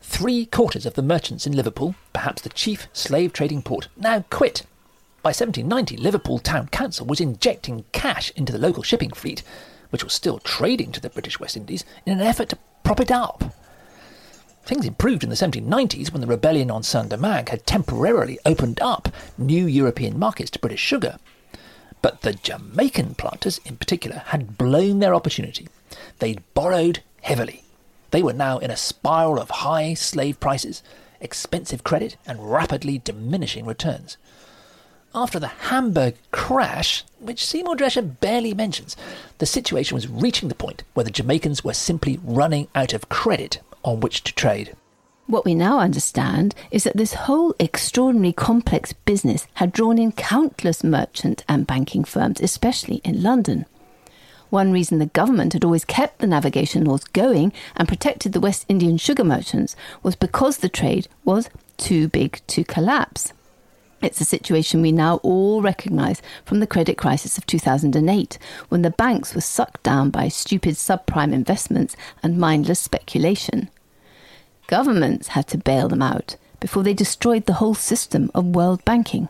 Three 0.00 0.46
quarters 0.46 0.86
of 0.86 0.94
the 0.94 1.02
merchants 1.02 1.46
in 1.46 1.54
Liverpool, 1.54 1.96
perhaps 2.14 2.40
the 2.40 2.48
chief 2.48 2.88
slave 2.94 3.34
trading 3.34 3.60
port, 3.60 3.88
now 3.94 4.24
quit 4.30 4.64
by 5.26 5.30
1790, 5.30 5.96
Liverpool 5.96 6.38
Town 6.38 6.68
Council 6.68 7.04
was 7.04 7.20
injecting 7.20 7.84
cash 7.90 8.30
into 8.36 8.52
the 8.52 8.60
local 8.60 8.84
shipping 8.84 9.10
fleet, 9.10 9.42
which 9.90 10.04
was 10.04 10.12
still 10.12 10.38
trading 10.38 10.92
to 10.92 11.00
the 11.00 11.10
British 11.10 11.40
West 11.40 11.56
Indies, 11.56 11.84
in 12.06 12.12
an 12.12 12.24
effort 12.24 12.48
to 12.50 12.58
prop 12.84 13.00
it 13.00 13.10
up. 13.10 13.42
Things 14.62 14.86
improved 14.86 15.24
in 15.24 15.28
the 15.28 15.34
1790s 15.34 16.12
when 16.12 16.20
the 16.20 16.28
rebellion 16.28 16.70
on 16.70 16.84
Saint 16.84 17.08
Domingue 17.08 17.48
had 17.48 17.66
temporarily 17.66 18.38
opened 18.46 18.80
up 18.80 19.08
new 19.36 19.66
European 19.66 20.16
markets 20.16 20.48
to 20.52 20.60
British 20.60 20.78
sugar. 20.78 21.18
But 22.02 22.20
the 22.20 22.34
Jamaican 22.34 23.16
planters, 23.16 23.60
in 23.64 23.78
particular, 23.78 24.18
had 24.26 24.56
blown 24.56 25.00
their 25.00 25.16
opportunity. 25.16 25.66
They'd 26.20 26.44
borrowed 26.54 27.02
heavily. 27.22 27.64
They 28.12 28.22
were 28.22 28.32
now 28.32 28.58
in 28.58 28.70
a 28.70 28.76
spiral 28.76 29.40
of 29.40 29.50
high 29.50 29.94
slave 29.94 30.38
prices, 30.38 30.84
expensive 31.20 31.82
credit, 31.82 32.16
and 32.28 32.52
rapidly 32.52 32.98
diminishing 32.98 33.66
returns 33.66 34.16
after 35.16 35.40
the 35.40 35.46
Hamburg 35.46 36.14
crash, 36.30 37.02
which 37.18 37.44
Seymour 37.44 37.74
Drescher 37.74 38.20
barely 38.20 38.52
mentions, 38.52 38.96
the 39.38 39.46
situation 39.46 39.94
was 39.94 40.06
reaching 40.06 40.50
the 40.50 40.54
point 40.54 40.82
where 40.92 41.04
the 41.04 41.10
Jamaicans 41.10 41.64
were 41.64 41.72
simply 41.72 42.20
running 42.22 42.68
out 42.74 42.92
of 42.92 43.08
credit 43.08 43.60
on 43.82 44.00
which 44.00 44.22
to 44.24 44.34
trade. 44.34 44.76
What 45.26 45.46
we 45.46 45.54
now 45.54 45.80
understand 45.80 46.54
is 46.70 46.84
that 46.84 46.98
this 46.98 47.14
whole 47.14 47.54
extraordinarily 47.58 48.34
complex 48.34 48.92
business 48.92 49.46
had 49.54 49.72
drawn 49.72 49.98
in 49.98 50.12
countless 50.12 50.84
merchant 50.84 51.42
and 51.48 51.66
banking 51.66 52.04
firms, 52.04 52.40
especially 52.40 53.00
in 53.02 53.22
London. 53.22 53.64
One 54.50 54.70
reason 54.70 54.98
the 54.98 55.06
government 55.06 55.54
had 55.54 55.64
always 55.64 55.84
kept 55.84 56.18
the 56.18 56.26
navigation 56.26 56.84
laws 56.84 57.04
going 57.04 57.52
and 57.74 57.88
protected 57.88 58.32
the 58.32 58.40
West 58.40 58.66
Indian 58.68 58.98
sugar 58.98 59.24
merchants 59.24 59.74
was 60.02 60.14
because 60.14 60.58
the 60.58 60.68
trade 60.68 61.08
was 61.24 61.48
too 61.76 62.06
big 62.06 62.40
to 62.48 62.62
collapse. 62.62 63.32
It's 64.02 64.20
a 64.20 64.24
situation 64.24 64.82
we 64.82 64.92
now 64.92 65.16
all 65.22 65.62
recognise 65.62 66.20
from 66.44 66.60
the 66.60 66.66
credit 66.66 66.98
crisis 66.98 67.38
of 67.38 67.46
2008, 67.46 68.38
when 68.68 68.82
the 68.82 68.90
banks 68.90 69.34
were 69.34 69.40
sucked 69.40 69.82
down 69.82 70.10
by 70.10 70.28
stupid 70.28 70.74
subprime 70.74 71.32
investments 71.32 71.96
and 72.22 72.38
mindless 72.38 72.80
speculation. 72.80 73.70
Governments 74.66 75.28
had 75.28 75.46
to 75.48 75.58
bail 75.58 75.88
them 75.88 76.02
out 76.02 76.36
before 76.60 76.82
they 76.82 76.94
destroyed 76.94 77.46
the 77.46 77.54
whole 77.54 77.74
system 77.74 78.30
of 78.34 78.54
world 78.54 78.84
banking. 78.84 79.28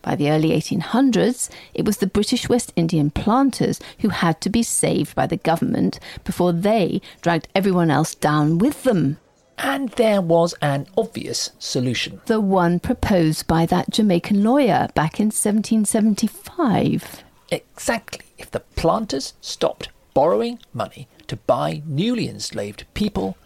By 0.00 0.16
the 0.16 0.30
early 0.30 0.50
1800s, 0.50 1.48
it 1.72 1.84
was 1.84 1.96
the 1.96 2.06
British 2.06 2.48
West 2.48 2.72
Indian 2.76 3.10
planters 3.10 3.80
who 4.00 4.10
had 4.10 4.40
to 4.42 4.50
be 4.50 4.62
saved 4.62 5.14
by 5.14 5.26
the 5.26 5.38
government 5.38 5.98
before 6.24 6.52
they 6.52 7.00
dragged 7.22 7.48
everyone 7.54 7.90
else 7.90 8.14
down 8.14 8.58
with 8.58 8.82
them. 8.82 9.18
And 9.58 9.90
there 9.90 10.20
was 10.20 10.54
an 10.60 10.86
obvious 10.96 11.50
solution. 11.58 12.20
The 12.26 12.40
one 12.40 12.80
proposed 12.80 13.46
by 13.46 13.66
that 13.66 13.90
Jamaican 13.90 14.42
lawyer 14.42 14.88
back 14.94 15.20
in 15.20 15.26
1775. 15.26 17.24
Exactly. 17.50 18.26
If 18.38 18.50
the 18.50 18.60
planters 18.60 19.34
stopped 19.40 19.88
borrowing 20.12 20.58
money 20.72 21.08
to 21.26 21.36
buy 21.36 21.82
newly 21.86 22.28
enslaved 22.28 22.84
people, 22.94 23.36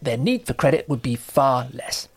their 0.00 0.16
need 0.16 0.46
for 0.46 0.54
credit 0.54 0.88
would 0.88 1.02
be 1.02 1.16
far 1.16 1.68
less. 1.72 2.08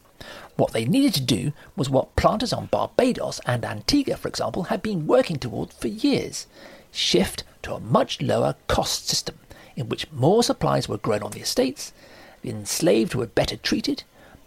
What 0.56 0.74
they 0.74 0.86
needed 0.86 1.14
to 1.16 1.22
do 1.22 1.54
was 1.76 1.90
what 1.90 2.16
planters 2.16 2.54
on 2.54 2.68
Barbados 2.68 3.40
and 3.46 3.66
Antigua, 3.66 4.18
for 4.18 4.28
example, 4.28 4.64
had 4.64 4.82
been 4.82 5.08
working 5.08 5.38
toward 5.38 5.74
for 5.74 5.88
years 5.88 6.46
shift 6.92 7.44
to 7.64 7.74
a 7.74 7.80
much 7.80 8.22
lower 8.22 8.56
cost 8.68 9.08
system 9.08 9.40
in 9.76 9.90
which 9.90 10.12
more 10.12 10.44
supplies 10.44 10.90
were 10.90 10.98
grown 10.98 11.24
on 11.24 11.32
the 11.32 11.40
estates 11.40 11.94
the 12.42 12.50
enslaved 12.50 13.16
were 13.16 13.28
better 13.28 13.58
treated, 13.58 14.04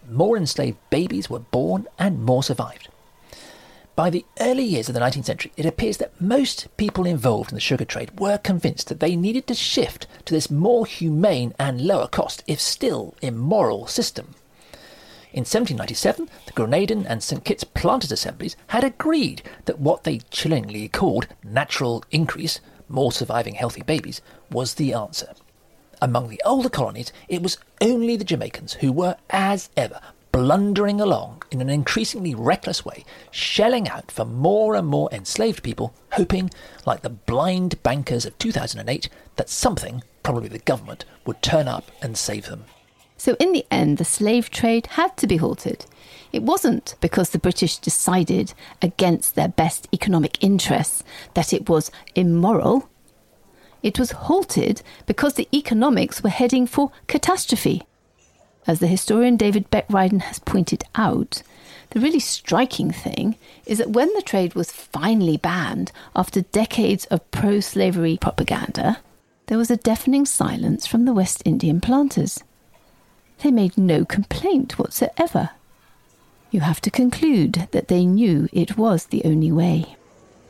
more 0.09 0.37
enslaved 0.37 0.77
babies 0.89 1.29
were 1.29 1.39
born, 1.39 1.87
and 1.97 2.23
more 2.23 2.43
survived. 2.43 2.89
By 3.95 4.09
the 4.09 4.25
early 4.41 4.63
years 4.63 4.89
of 4.89 4.93
the 4.93 4.99
19th 4.99 5.25
century, 5.25 5.53
it 5.55 5.65
appears 5.65 5.97
that 5.97 6.19
most 6.19 6.67
people 6.75 7.05
involved 7.05 7.51
in 7.51 7.55
the 7.55 7.61
sugar 7.61 7.85
trade 7.85 8.19
were 8.19 8.37
convinced 8.37 8.89
that 8.89 8.99
they 8.99 9.15
needed 9.15 9.47
to 9.47 9.53
shift 9.53 10.05
to 10.25 10.33
this 10.33 10.51
more 10.51 10.85
humane 10.85 11.53
and 11.57 11.79
lower 11.79 12.07
cost, 12.07 12.43
if 12.45 12.59
still 12.59 13.15
immoral, 13.21 13.87
system. 13.87 14.35
In 15.31 15.41
1797, 15.41 16.29
the 16.45 16.51
Grenadine 16.51 17.05
and 17.05 17.23
St. 17.23 17.43
Kitts 17.45 17.63
Planters 17.63 18.11
Assemblies 18.11 18.57
had 18.67 18.83
agreed 18.83 19.41
that 19.63 19.79
what 19.79 20.03
they 20.03 20.19
chillingly 20.29 20.89
called 20.89 21.27
natural 21.43 22.03
increase, 22.11 22.59
more 22.89 23.13
surviving 23.13 23.55
healthy 23.55 23.81
babies, 23.81 24.21
was 24.51 24.73
the 24.73 24.93
answer. 24.93 25.33
Among 26.01 26.29
the 26.29 26.41
older 26.45 26.69
colonies, 26.69 27.11
it 27.27 27.41
was 27.41 27.57
only 27.81 28.15
the 28.15 28.23
Jamaicans 28.23 28.73
who 28.73 28.91
were, 28.91 29.17
as 29.29 29.69
ever, 29.77 29.99
blundering 30.31 30.99
along 30.99 31.41
in 31.49 31.61
an 31.61 31.69
increasingly 31.69 32.35
reckless 32.35 32.83
way, 32.83 33.05
shelling 33.31 33.87
out 33.87 34.11
for 34.11 34.25
more 34.25 34.75
and 34.75 34.85
more 34.85 35.09
enslaved 35.11 35.63
people, 35.63 35.93
hoping, 36.11 36.49
like 36.85 37.01
the 37.01 37.09
blind 37.09 37.81
bankers 37.83 38.25
of 38.25 38.37
2008, 38.37 39.07
that 39.37 39.49
something, 39.49 40.03
probably 40.23 40.49
the 40.49 40.59
government, 40.59 41.05
would 41.25 41.41
turn 41.41 41.67
up 41.69 41.89
and 42.01 42.17
save 42.17 42.47
them. 42.47 42.65
So, 43.17 43.37
in 43.39 43.53
the 43.53 43.65
end, 43.71 43.97
the 43.97 44.03
slave 44.03 44.49
trade 44.49 44.87
had 44.87 45.15
to 45.17 45.27
be 45.27 45.37
halted. 45.37 45.85
It 46.33 46.43
wasn't 46.43 46.95
because 46.99 47.29
the 47.29 47.39
British 47.39 47.77
decided 47.77 48.53
against 48.81 49.35
their 49.35 49.47
best 49.47 49.87
economic 49.93 50.43
interests 50.43 51.01
that 51.33 51.53
it 51.53 51.69
was 51.69 51.91
immoral. 52.13 52.89
It 53.83 53.99
was 53.99 54.11
halted 54.11 54.81
because 55.05 55.35
the 55.35 55.47
economics 55.53 56.23
were 56.23 56.29
heading 56.29 56.65
for 56.67 56.91
catastrophe. 57.07 57.83
As 58.67 58.79
the 58.79 58.87
historian 58.87 59.37
David 59.37 59.69
Beck-Ryden 59.69 60.21
has 60.21 60.39
pointed 60.39 60.83
out, 60.95 61.43
the 61.91 61.99
really 61.99 62.19
striking 62.19 62.91
thing 62.91 63.35
is 63.65 63.77
that 63.77 63.91
when 63.91 64.11
the 64.13 64.21
trade 64.21 64.55
was 64.55 64.71
finally 64.71 65.37
banned 65.37 65.91
after 66.15 66.41
decades 66.41 67.05
of 67.05 67.29
pro 67.31 67.59
slavery 67.59 68.17
propaganda, 68.19 68.99
there 69.47 69.57
was 69.57 69.69
a 69.69 69.77
deafening 69.77 70.25
silence 70.25 70.87
from 70.87 71.05
the 71.05 71.13
West 71.13 71.43
Indian 71.45 71.79
planters. 71.79 72.43
They 73.43 73.51
made 73.51 73.77
no 73.77 74.03
complaint 74.03 74.79
whatsoever. 74.79 75.51
You 76.49 76.61
have 76.61 76.81
to 76.81 76.89
conclude 76.89 77.67
that 77.71 77.87
they 77.87 78.05
knew 78.05 78.49
it 78.51 78.77
was 78.77 79.05
the 79.05 79.23
only 79.25 79.51
way. 79.51 79.95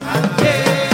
In 0.02 0.85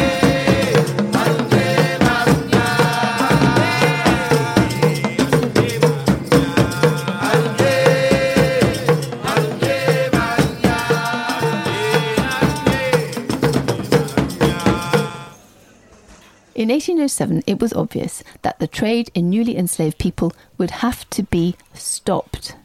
1807, 16.71 17.43
it 17.45 17.59
was 17.59 17.73
obvious 17.73 18.23
that 18.41 18.59
the 18.59 18.67
trade 18.67 19.11
in 19.13 19.29
newly 19.29 19.57
enslaved 19.57 19.97
people 19.97 20.33
would 20.57 20.71
have 20.71 21.09
to 21.11 21.23
be 21.23 21.55
stopped. 21.73 22.55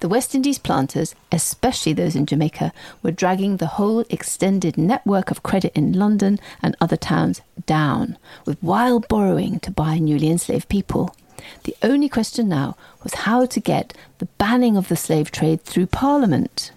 The 0.00 0.08
West 0.08 0.34
Indies 0.34 0.58
planters, 0.58 1.16
especially 1.32 1.92
those 1.92 2.14
in 2.14 2.26
Jamaica, 2.26 2.72
were 3.02 3.10
dragging 3.10 3.56
the 3.56 3.66
whole 3.66 4.04
extended 4.10 4.78
network 4.78 5.30
of 5.30 5.42
credit 5.42 5.72
in 5.74 5.92
London 5.92 6.38
and 6.62 6.76
other 6.80 6.96
towns 6.96 7.40
down, 7.66 8.16
with 8.44 8.62
wild 8.62 9.08
borrowing 9.08 9.58
to 9.60 9.72
buy 9.72 9.98
newly 9.98 10.30
enslaved 10.30 10.68
people. 10.68 11.16
The 11.64 11.76
only 11.82 12.08
question 12.08 12.48
now 12.48 12.76
was 13.02 13.14
how 13.14 13.46
to 13.46 13.60
get 13.60 13.92
the 14.18 14.28
banning 14.38 14.76
of 14.76 14.88
the 14.88 14.96
slave 14.96 15.32
trade 15.32 15.62
through 15.62 15.86
Parliament. 15.86 16.70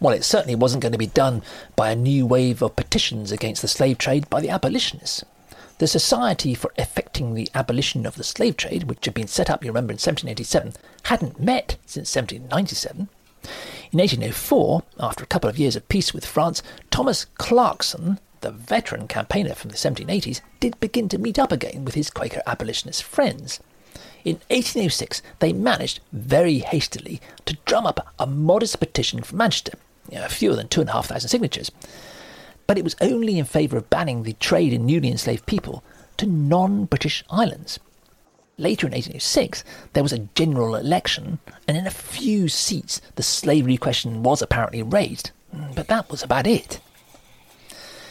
Well, 0.00 0.14
it 0.14 0.24
certainly 0.24 0.56
wasn't 0.56 0.82
going 0.82 0.92
to 0.92 0.98
be 0.98 1.06
done 1.06 1.42
by 1.76 1.90
a 1.90 1.96
new 1.96 2.26
wave 2.26 2.60
of 2.60 2.76
petitions 2.76 3.30
against 3.30 3.62
the 3.62 3.68
slave 3.68 3.98
trade 3.98 4.28
by 4.30 4.40
the 4.40 4.50
abolitionists. 4.50 5.24
The 5.78 5.88
Society 5.88 6.54
for 6.54 6.72
Effecting 6.76 7.34
the 7.34 7.48
Abolition 7.52 8.06
of 8.06 8.14
the 8.14 8.22
Slave 8.22 8.56
Trade, 8.56 8.84
which 8.84 9.04
had 9.06 9.14
been 9.14 9.26
set 9.26 9.50
up, 9.50 9.64
you 9.64 9.70
remember, 9.70 9.90
in 9.90 9.96
1787, 9.96 10.74
hadn't 11.04 11.40
met 11.40 11.78
since 11.84 12.14
1797. 12.14 13.08
In 13.90 13.98
1804, 13.98 14.84
after 15.00 15.24
a 15.24 15.26
couple 15.26 15.50
of 15.50 15.58
years 15.58 15.74
of 15.74 15.88
peace 15.88 16.14
with 16.14 16.24
France, 16.24 16.62
Thomas 16.92 17.24
Clarkson, 17.38 18.20
the 18.40 18.52
veteran 18.52 19.08
campaigner 19.08 19.54
from 19.54 19.70
the 19.70 19.76
1780s, 19.76 20.40
did 20.60 20.78
begin 20.78 21.08
to 21.08 21.18
meet 21.18 21.40
up 21.40 21.50
again 21.50 21.84
with 21.84 21.94
his 21.94 22.08
Quaker 22.08 22.42
abolitionist 22.46 23.02
friends. 23.02 23.58
In 24.24 24.36
1806, 24.50 25.22
they 25.40 25.52
managed, 25.52 25.98
very 26.12 26.60
hastily, 26.60 27.20
to 27.46 27.58
drum 27.64 27.84
up 27.84 28.14
a 28.20 28.28
modest 28.28 28.78
petition 28.78 29.24
from 29.24 29.38
Manchester, 29.38 29.76
you 30.08 30.18
know, 30.18 30.28
fewer 30.28 30.54
than 30.54 30.68
two 30.68 30.82
and 30.82 30.90
a 30.90 30.92
half 30.92 31.06
thousand 31.06 31.30
signatures 31.30 31.72
but 32.66 32.78
it 32.78 32.84
was 32.84 32.96
only 33.00 33.38
in 33.38 33.44
favour 33.44 33.76
of 33.76 33.90
banning 33.90 34.22
the 34.22 34.34
trade 34.34 34.72
in 34.72 34.86
newly 34.86 35.10
enslaved 35.10 35.46
people 35.46 35.82
to 36.16 36.26
non 36.26 36.84
British 36.84 37.24
islands. 37.30 37.78
Later 38.56 38.86
in 38.86 38.92
1806, 38.92 39.64
there 39.94 40.02
was 40.02 40.12
a 40.12 40.28
general 40.36 40.76
election, 40.76 41.40
and 41.66 41.76
in 41.76 41.86
a 41.86 41.90
few 41.90 42.48
seats 42.48 43.00
the 43.16 43.22
slavery 43.22 43.76
question 43.76 44.22
was 44.22 44.40
apparently 44.40 44.82
raised, 44.82 45.32
mm, 45.54 45.74
but 45.74 45.88
that 45.88 46.08
was 46.08 46.22
about 46.22 46.46
it. 46.46 46.80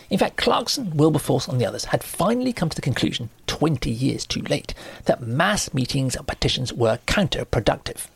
In 0.09 0.19
fact, 0.19 0.37
Clarkson, 0.37 0.97
Wilberforce, 0.97 1.47
and 1.47 1.59
the 1.59 1.65
others 1.65 1.85
had 1.85 2.03
finally 2.03 2.51
come 2.51 2.69
to 2.69 2.75
the 2.75 2.81
conclusion, 2.81 3.29
20 3.47 3.89
years 3.89 4.25
too 4.25 4.41
late, 4.41 4.73
that 5.05 5.21
mass 5.21 5.73
meetings 5.73 6.15
and 6.15 6.27
petitions 6.27 6.73
were 6.73 6.99
counterproductive. 7.07 8.07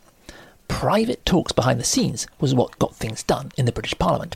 Private 0.68 1.26
talks 1.26 1.54
behind 1.54 1.80
the 1.80 1.86
scenes 1.86 2.28
was 2.40 2.54
what 2.54 2.78
got 2.78 2.96
things 2.96 3.24
done 3.24 3.52
in 3.58 3.66
the 3.66 3.72
British 3.72 3.98
Parliament. 3.98 4.36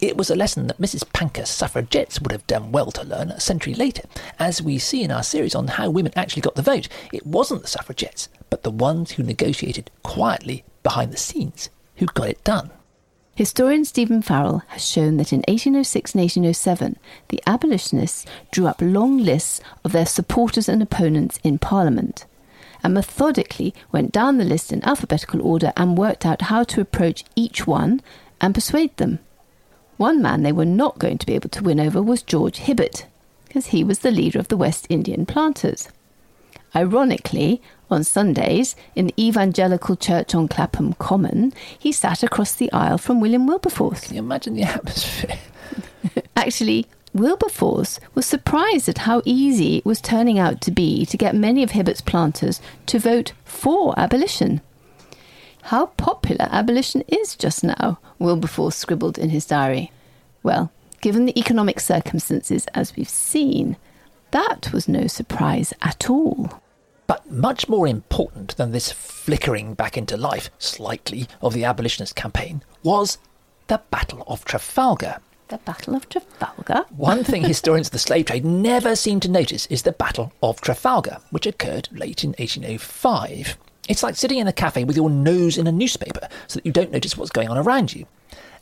It 0.00 0.16
was 0.16 0.30
a 0.30 0.34
lesson 0.34 0.66
that 0.66 0.80
Mrs. 0.80 1.04
Pankhurst's 1.12 1.54
suffragettes 1.54 2.20
would 2.20 2.32
have 2.32 2.46
done 2.46 2.72
well 2.72 2.90
to 2.92 3.04
learn 3.04 3.30
a 3.30 3.38
century 3.38 3.74
later. 3.74 4.04
As 4.38 4.62
we 4.62 4.78
see 4.78 5.02
in 5.02 5.10
our 5.10 5.22
series 5.22 5.54
on 5.54 5.68
how 5.68 5.90
women 5.90 6.12
actually 6.16 6.40
got 6.40 6.54
the 6.54 6.62
vote, 6.62 6.88
it 7.12 7.26
wasn't 7.26 7.62
the 7.62 7.68
suffragettes, 7.68 8.30
but 8.48 8.62
the 8.62 8.70
ones 8.70 9.12
who 9.12 9.22
negotiated 9.22 9.90
quietly 10.02 10.64
behind 10.82 11.12
the 11.12 11.18
scenes 11.18 11.68
who 11.96 12.06
got 12.06 12.28
it 12.28 12.42
done. 12.44 12.70
Historian 13.34 13.84
Stephen 13.84 14.22
Farrell 14.22 14.62
has 14.68 14.86
shown 14.86 15.18
that 15.18 15.32
in 15.32 15.40
1806 15.40 16.14
and 16.14 16.22
1807, 16.22 16.96
the 17.28 17.42
abolitionists 17.46 18.24
drew 18.50 18.66
up 18.66 18.80
long 18.80 19.18
lists 19.18 19.60
of 19.84 19.92
their 19.92 20.06
supporters 20.06 20.68
and 20.68 20.82
opponents 20.82 21.38
in 21.44 21.58
Parliament 21.58 22.24
and 22.82 22.94
methodically 22.94 23.74
went 23.92 24.12
down 24.12 24.38
the 24.38 24.44
list 24.44 24.72
in 24.72 24.82
alphabetical 24.84 25.42
order 25.42 25.72
and 25.76 25.98
worked 25.98 26.24
out 26.24 26.42
how 26.42 26.64
to 26.64 26.80
approach 26.80 27.24
each 27.36 27.66
one 27.66 28.00
and 28.40 28.54
persuade 28.54 28.96
them. 28.96 29.18
One 30.00 30.22
man 30.22 30.44
they 30.44 30.52
were 30.52 30.64
not 30.64 30.98
going 30.98 31.18
to 31.18 31.26
be 31.26 31.34
able 31.34 31.50
to 31.50 31.62
win 31.62 31.78
over 31.78 32.00
was 32.00 32.22
George 32.22 32.56
Hibbert, 32.56 33.04
because 33.46 33.66
he 33.66 33.84
was 33.84 33.98
the 33.98 34.10
leader 34.10 34.38
of 34.38 34.48
the 34.48 34.56
West 34.56 34.86
Indian 34.88 35.26
planters. 35.26 35.90
Ironically, 36.74 37.60
on 37.90 38.02
Sundays, 38.02 38.76
in 38.96 39.08
the 39.08 39.22
Evangelical 39.22 39.96
Church 39.96 40.34
on 40.34 40.48
Clapham 40.48 40.94
Common, 40.94 41.52
he 41.78 41.92
sat 41.92 42.22
across 42.22 42.54
the 42.54 42.72
aisle 42.72 42.96
from 42.96 43.20
William 43.20 43.46
Wilberforce. 43.46 44.06
Can 44.06 44.14
you 44.14 44.22
imagine 44.22 44.54
the 44.54 44.62
atmosphere? 44.78 45.36
Actually, 46.34 46.86
Wilberforce 47.12 48.00
was 48.14 48.24
surprised 48.24 48.88
at 48.88 48.98
how 49.04 49.20
easy 49.26 49.76
it 49.76 49.84
was 49.84 50.00
turning 50.00 50.38
out 50.38 50.62
to 50.62 50.70
be 50.70 51.04
to 51.04 51.18
get 51.18 51.34
many 51.34 51.62
of 51.62 51.72
Hibbert's 51.72 52.00
planters 52.00 52.62
to 52.86 52.98
vote 52.98 53.34
for 53.44 53.92
abolition. 54.00 54.62
How 55.64 55.86
popular 55.86 56.48
abolition 56.50 57.02
is 57.08 57.36
just 57.36 57.62
now, 57.62 57.98
Wilberforce 58.18 58.76
scribbled 58.76 59.18
in 59.18 59.30
his 59.30 59.46
diary. 59.46 59.92
Well, 60.42 60.72
given 61.00 61.26
the 61.26 61.38
economic 61.38 61.80
circumstances 61.80 62.66
as 62.74 62.96
we've 62.96 63.08
seen, 63.08 63.76
that 64.30 64.72
was 64.72 64.88
no 64.88 65.06
surprise 65.06 65.72
at 65.82 66.08
all. 66.08 66.60
But 67.06 67.30
much 67.30 67.68
more 67.68 67.88
important 67.88 68.56
than 68.56 68.70
this 68.70 68.92
flickering 68.92 69.74
back 69.74 69.96
into 69.96 70.16
life, 70.16 70.50
slightly, 70.58 71.26
of 71.42 71.54
the 71.54 71.64
abolitionist 71.64 72.14
campaign 72.14 72.62
was 72.82 73.18
the 73.66 73.80
Battle 73.90 74.22
of 74.26 74.44
Trafalgar. 74.44 75.18
The 75.48 75.58
Battle 75.58 75.96
of 75.96 76.08
Trafalgar? 76.08 76.84
One 76.96 77.24
thing 77.24 77.42
historians 77.42 77.88
of 77.88 77.92
the 77.92 77.98
slave 77.98 78.26
trade 78.26 78.44
never 78.44 78.94
seem 78.94 79.18
to 79.20 79.30
notice 79.30 79.66
is 79.66 79.82
the 79.82 79.92
Battle 79.92 80.32
of 80.42 80.60
Trafalgar, 80.60 81.18
which 81.30 81.46
occurred 81.46 81.88
late 81.90 82.22
in 82.22 82.30
1805. 82.38 83.56
It's 83.90 84.04
like 84.04 84.14
sitting 84.14 84.38
in 84.38 84.46
a 84.46 84.52
cafe 84.52 84.84
with 84.84 84.96
your 84.96 85.10
nose 85.10 85.58
in 85.58 85.66
a 85.66 85.72
newspaper 85.72 86.28
so 86.46 86.54
that 86.54 86.64
you 86.64 86.70
don't 86.70 86.92
notice 86.92 87.16
what's 87.16 87.32
going 87.32 87.48
on 87.48 87.58
around 87.58 87.92
you. 87.92 88.06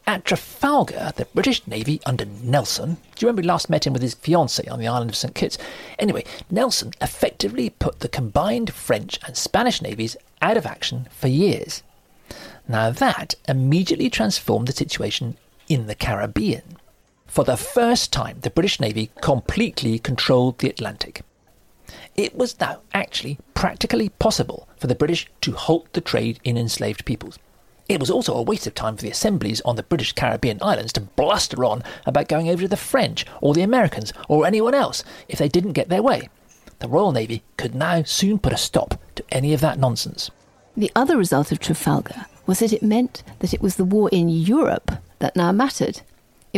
At 0.06 0.24
Trafalgar, 0.24 1.12
the 1.16 1.26
British 1.26 1.66
Navy 1.66 2.00
under 2.06 2.24
Nelson, 2.24 2.94
do 2.94 3.00
you 3.18 3.26
remember 3.26 3.42
we 3.42 3.48
last 3.48 3.68
met 3.68 3.86
him 3.86 3.92
with 3.92 4.00
his 4.00 4.14
fiancée 4.14 4.72
on 4.72 4.78
the 4.80 4.88
island 4.88 5.10
of 5.10 5.16
St 5.16 5.34
Kitts? 5.34 5.58
Anyway, 5.98 6.24
Nelson 6.50 6.92
effectively 7.02 7.68
put 7.68 8.00
the 8.00 8.08
combined 8.08 8.72
French 8.72 9.18
and 9.26 9.36
Spanish 9.36 9.82
navies 9.82 10.16
out 10.40 10.56
of 10.56 10.64
action 10.64 11.08
for 11.10 11.28
years. 11.28 11.82
Now 12.66 12.88
that 12.88 13.34
immediately 13.46 14.08
transformed 14.08 14.66
the 14.66 14.72
situation 14.72 15.36
in 15.68 15.88
the 15.88 15.94
Caribbean. 15.94 16.78
For 17.26 17.44
the 17.44 17.58
first 17.58 18.14
time, 18.14 18.38
the 18.40 18.48
British 18.48 18.80
Navy 18.80 19.10
completely 19.20 19.98
controlled 19.98 20.60
the 20.60 20.70
Atlantic. 20.70 21.20
It 22.18 22.35
was 22.35 22.59
now 22.59 22.81
actually 22.92 23.38
practically 23.54 24.09
possible 24.09 24.66
for 24.76 24.88
the 24.88 24.96
British 24.96 25.31
to 25.42 25.52
halt 25.52 25.92
the 25.92 26.00
trade 26.00 26.40
in 26.42 26.59
enslaved 26.59 27.04
peoples. 27.04 27.38
It 27.88 28.00
was 28.00 28.11
also 28.11 28.35
a 28.35 28.42
waste 28.42 28.66
of 28.66 28.74
time 28.74 28.96
for 28.96 29.02
the 29.02 29.11
assemblies 29.12 29.61
on 29.61 29.76
the 29.76 29.85
British 29.85 30.14
Caribbean 30.14 30.59
islands 30.61 30.92
to 30.94 31.00
bluster 31.00 31.64
on 31.64 31.85
about 32.07 32.26
going 32.26 32.48
over 32.48 32.62
to 32.62 32.68
the 32.68 32.76
French 32.76 33.24
or 33.40 33.54
the 33.54 33.62
Americans 33.62 34.12
or 34.28 34.44
anyone 34.44 34.74
else 34.74 35.04
if 35.28 35.38
they 35.38 35.48
didn't 35.48 35.74
get 35.74 35.90
their 35.90 36.02
way. 36.02 36.28
The 36.81 36.88
Royal 36.88 37.12
Navy 37.12 37.44
could 37.57 37.76
now 37.76 38.02
soon 38.02 38.40
put 38.40 38.52
a 38.52 38.57
stop 38.57 39.00
to 39.14 39.24
any 39.31 39.54
of 39.54 39.61
that 39.61 39.78
nonsense. 39.78 40.28
The 40.76 40.90
other 40.96 41.16
result 41.16 41.52
of 41.52 41.61
Trafalgar 41.61 42.26
was 42.46 42.59
that 42.59 42.72
it 42.72 42.83
meant 42.83 43.22
that 43.38 43.54
it 43.54 43.62
was 43.62 43.76
the 43.76 43.85
war 43.85 44.09
in 44.11 44.28
Europe 44.28 44.90
that 45.20 45.37
now 45.37 45.52
mattered, 45.52 46.00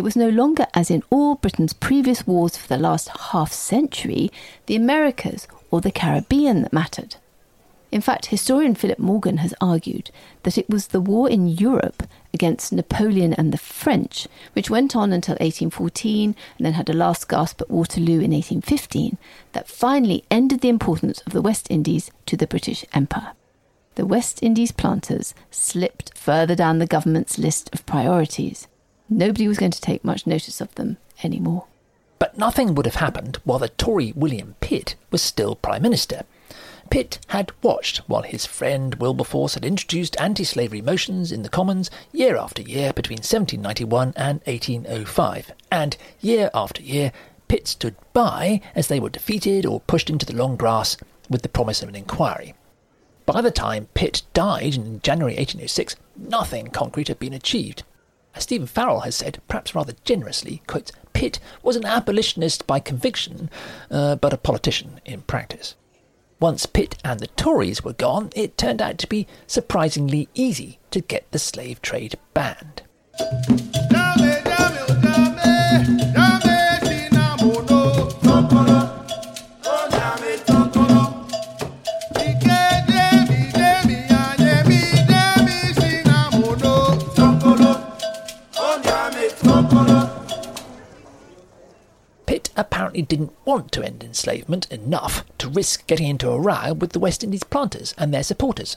it 0.01 0.03
was 0.03 0.17
no 0.17 0.31
longer, 0.31 0.67
as 0.73 0.91
in 0.91 1.03
all 1.11 1.35
Britain's 1.35 1.75
previous 1.75 2.27
wars 2.27 2.57
for 2.57 2.67
the 2.67 2.79
last 2.79 3.11
half 3.33 3.53
century, 3.53 4.33
the 4.65 4.75
Americas 4.75 5.47
or 5.71 5.83
the 5.83 5.91
Caribbean 5.91 6.63
that 6.63 6.73
mattered. 6.73 7.17
In 7.93 8.01
fact, 8.01 8.27
historian 8.27 8.75
Philip 8.75 8.99
Morgan 8.99 9.37
has 9.39 9.53
argued 9.61 10.11
that 10.45 10.57
it 10.57 10.71
was 10.71 10.87
the 10.87 11.03
war 11.03 11.29
in 11.29 11.49
Europe 11.49 12.05
against 12.33 12.73
Napoleon 12.73 13.35
and 13.35 13.53
the 13.53 13.59
French, 13.59 14.27
which 14.55 14.71
went 14.71 14.97
on 14.97 15.13
until 15.13 15.35
1814 15.35 16.35
and 16.57 16.65
then 16.65 16.73
had 16.73 16.89
a 16.89 16.95
last 16.95 17.29
gasp 17.29 17.61
at 17.61 17.71
Waterloo 17.71 18.21
in 18.21 18.33
1815, 18.33 19.19
that 19.53 19.69
finally 19.69 20.25
ended 20.31 20.63
the 20.63 20.71
importance 20.71 21.21
of 21.27 21.35
the 21.35 21.43
West 21.43 21.71
Indies 21.71 22.11
to 22.25 22.39
the 22.39 22.47
British 22.47 22.87
Empire. 22.95 23.33
the 23.97 24.07
West 24.07 24.43
Indies 24.43 24.73
planters 24.73 25.35
slipped 25.51 26.17
further 26.17 26.55
down 26.55 26.79
the 26.79 26.87
government's 26.87 27.37
list 27.37 27.69
of 27.75 27.85
priorities. 27.85 28.67
Nobody 29.12 29.49
was 29.49 29.59
going 29.59 29.73
to 29.73 29.81
take 29.81 30.05
much 30.05 30.25
notice 30.25 30.61
of 30.61 30.73
them 30.77 30.96
anymore. 31.25 31.66
But 32.20 32.38
nothing 32.38 32.77
would 32.77 32.87
have 32.87 32.96
happened 32.96 33.38
while 33.44 33.59
the 33.59 33.70
Tory 33.70 34.12
William 34.14 34.55
Pitt 34.61 34.94
was 35.11 35.20
still 35.20 35.57
Prime 35.57 35.83
Minister. 35.83 36.23
Pitt 36.90 37.18
had 37.29 37.51
watched 37.61 37.99
while 38.09 38.23
his 38.23 38.46
friend 38.46 38.94
Wilberforce 38.96 39.55
had 39.55 39.64
introduced 39.64 40.20
anti 40.20 40.44
slavery 40.44 40.81
motions 40.81 41.33
in 41.33 41.42
the 41.42 41.49
Commons 41.49 41.90
year 42.12 42.37
after 42.37 42.62
year 42.62 42.92
between 42.92 43.18
1791 43.18 44.12
and 44.16 44.40
1805, 44.44 45.53
and 45.73 45.96
year 46.20 46.49
after 46.55 46.81
year 46.81 47.12
Pitt 47.49 47.66
stood 47.66 47.96
by 48.12 48.61
as 48.77 48.87
they 48.87 49.01
were 49.01 49.11
defeated 49.11 49.66
or 49.66 49.81
pushed 49.81 50.09
into 50.09 50.27
the 50.27 50.37
long 50.37 50.55
grass 50.55 50.96
with 51.29 51.42
the 51.42 51.49
promise 51.49 51.83
of 51.83 51.88
an 51.88 51.96
inquiry. 51.96 52.55
By 53.27 53.40
the 53.40 53.51
time 53.51 53.88
Pitt 53.94 54.23
died 54.35 54.77
in 54.77 55.01
January 55.03 55.35
1806, 55.35 55.96
nothing 56.16 56.68
concrete 56.68 57.09
had 57.09 57.18
been 57.18 57.33
achieved. 57.33 57.83
As 58.35 58.45
Stephen 58.45 58.66
Farrell 58.66 59.01
has 59.01 59.16
said, 59.16 59.40
perhaps 59.49 59.75
rather 59.75 59.95
generously, 60.05 60.62
quotes, 60.66 60.93
Pitt 61.12 61.40
was 61.62 61.77
an 61.77 61.85
abolitionist 61.85 62.66
by 62.66 62.81
conviction, 62.81 63.51
uh, 63.90 64.16
but 64.16 64.33
a 64.33 64.38
politician 64.38 65.01
in 65.05 65.23
practice. 65.23 65.75
Once 66.38 66.64
Pitt 66.64 66.97
and 67.05 67.21
the 67.21 67.27
Tories 67.27 67.85
were 67.85 67.93
gone, 67.93 68.31
it 68.35 68.57
turned 68.57 68.81
out 68.81 68.97
to 68.99 69.07
be 69.07 69.27
surprisingly 69.47 70.29
easy 70.35 70.79
to 70.90 71.01
get 71.01 71.31
the 71.33 71.38
slave 71.38 71.83
trade 71.83 72.16
banned. 72.33 72.83
Apparently 92.61 93.03
didn't 93.03 93.35
want 93.44 93.73
to 93.73 93.83
end 93.83 94.05
enslavement 94.05 94.70
enough 94.70 95.25
to 95.38 95.49
risk 95.49 95.87
getting 95.87 96.07
into 96.07 96.31
a 96.31 96.38
row 96.38 96.73
with 96.73 96.92
the 96.92 97.01
West 97.01 97.25
Indies 97.25 97.42
planters 97.42 97.94
and 97.99 98.12
their 98.12 98.23
supporters. 98.23 98.77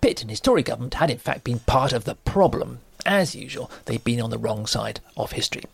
Pitt 0.00 0.22
and 0.22 0.30
his 0.30 0.40
Tory 0.40 0.62
government 0.62 0.94
had 0.94 1.10
in 1.10 1.18
fact 1.18 1.44
been 1.44 1.60
part 1.60 1.92
of 1.92 2.04
the 2.04 2.14
problem. 2.14 2.80
As 3.04 3.34
usual, 3.34 3.70
they'd 3.84 4.04
been 4.04 4.20
on 4.20 4.30
the 4.30 4.38
wrong 4.38 4.66
side 4.66 5.00
of 5.16 5.32
history. 5.32 5.64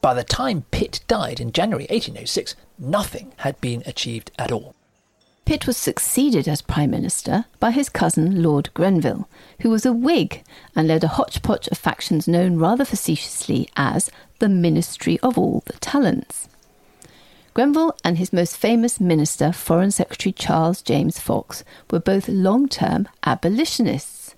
By 0.00 0.14
the 0.14 0.24
time 0.24 0.66
Pitt 0.70 1.00
died 1.08 1.40
in 1.40 1.52
January 1.52 1.86
1806, 1.88 2.54
nothing 2.78 3.32
had 3.38 3.60
been 3.60 3.82
achieved 3.86 4.30
at 4.38 4.52
all. 4.52 4.74
Pitt 5.44 5.66
was 5.66 5.76
succeeded 5.76 6.48
as 6.48 6.60
Prime 6.60 6.90
Minister 6.90 7.44
by 7.60 7.70
his 7.70 7.88
cousin 7.88 8.42
Lord 8.42 8.74
Grenville, 8.74 9.28
who 9.60 9.70
was 9.70 9.86
a 9.86 9.92
Whig 9.92 10.42
and 10.74 10.88
led 10.88 11.04
a 11.04 11.08
hodgepodge 11.08 11.68
of 11.68 11.78
factions 11.78 12.26
known 12.26 12.56
rather 12.58 12.84
facetiously 12.84 13.68
as 13.76 14.10
the 14.40 14.48
Ministry 14.48 15.20
of 15.20 15.38
All 15.38 15.62
the 15.66 15.74
Talents. 15.74 16.48
Grenville 17.56 17.96
and 18.04 18.18
his 18.18 18.34
most 18.34 18.54
famous 18.54 19.00
minister, 19.00 19.50
Foreign 19.50 19.90
Secretary 19.90 20.30
Charles 20.30 20.82
James 20.82 21.18
Fox, 21.18 21.64
were 21.90 21.98
both 21.98 22.28
long 22.28 22.68
term 22.68 23.08
abolitionists. 23.24 24.34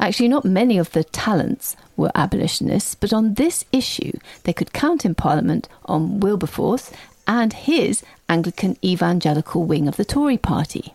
Actually, 0.00 0.28
not 0.28 0.46
many 0.46 0.78
of 0.78 0.90
the 0.92 1.04
talents 1.04 1.76
were 1.98 2.10
abolitionists, 2.14 2.94
but 2.94 3.12
on 3.12 3.34
this 3.34 3.66
issue, 3.72 4.12
they 4.44 4.54
could 4.54 4.72
count 4.72 5.04
in 5.04 5.14
Parliament 5.14 5.68
on 5.84 6.18
Wilberforce 6.20 6.90
and 7.28 7.52
his 7.52 8.02
Anglican 8.26 8.78
evangelical 8.82 9.64
wing 9.64 9.86
of 9.86 9.98
the 9.98 10.04
Tory 10.06 10.38
party. 10.38 10.94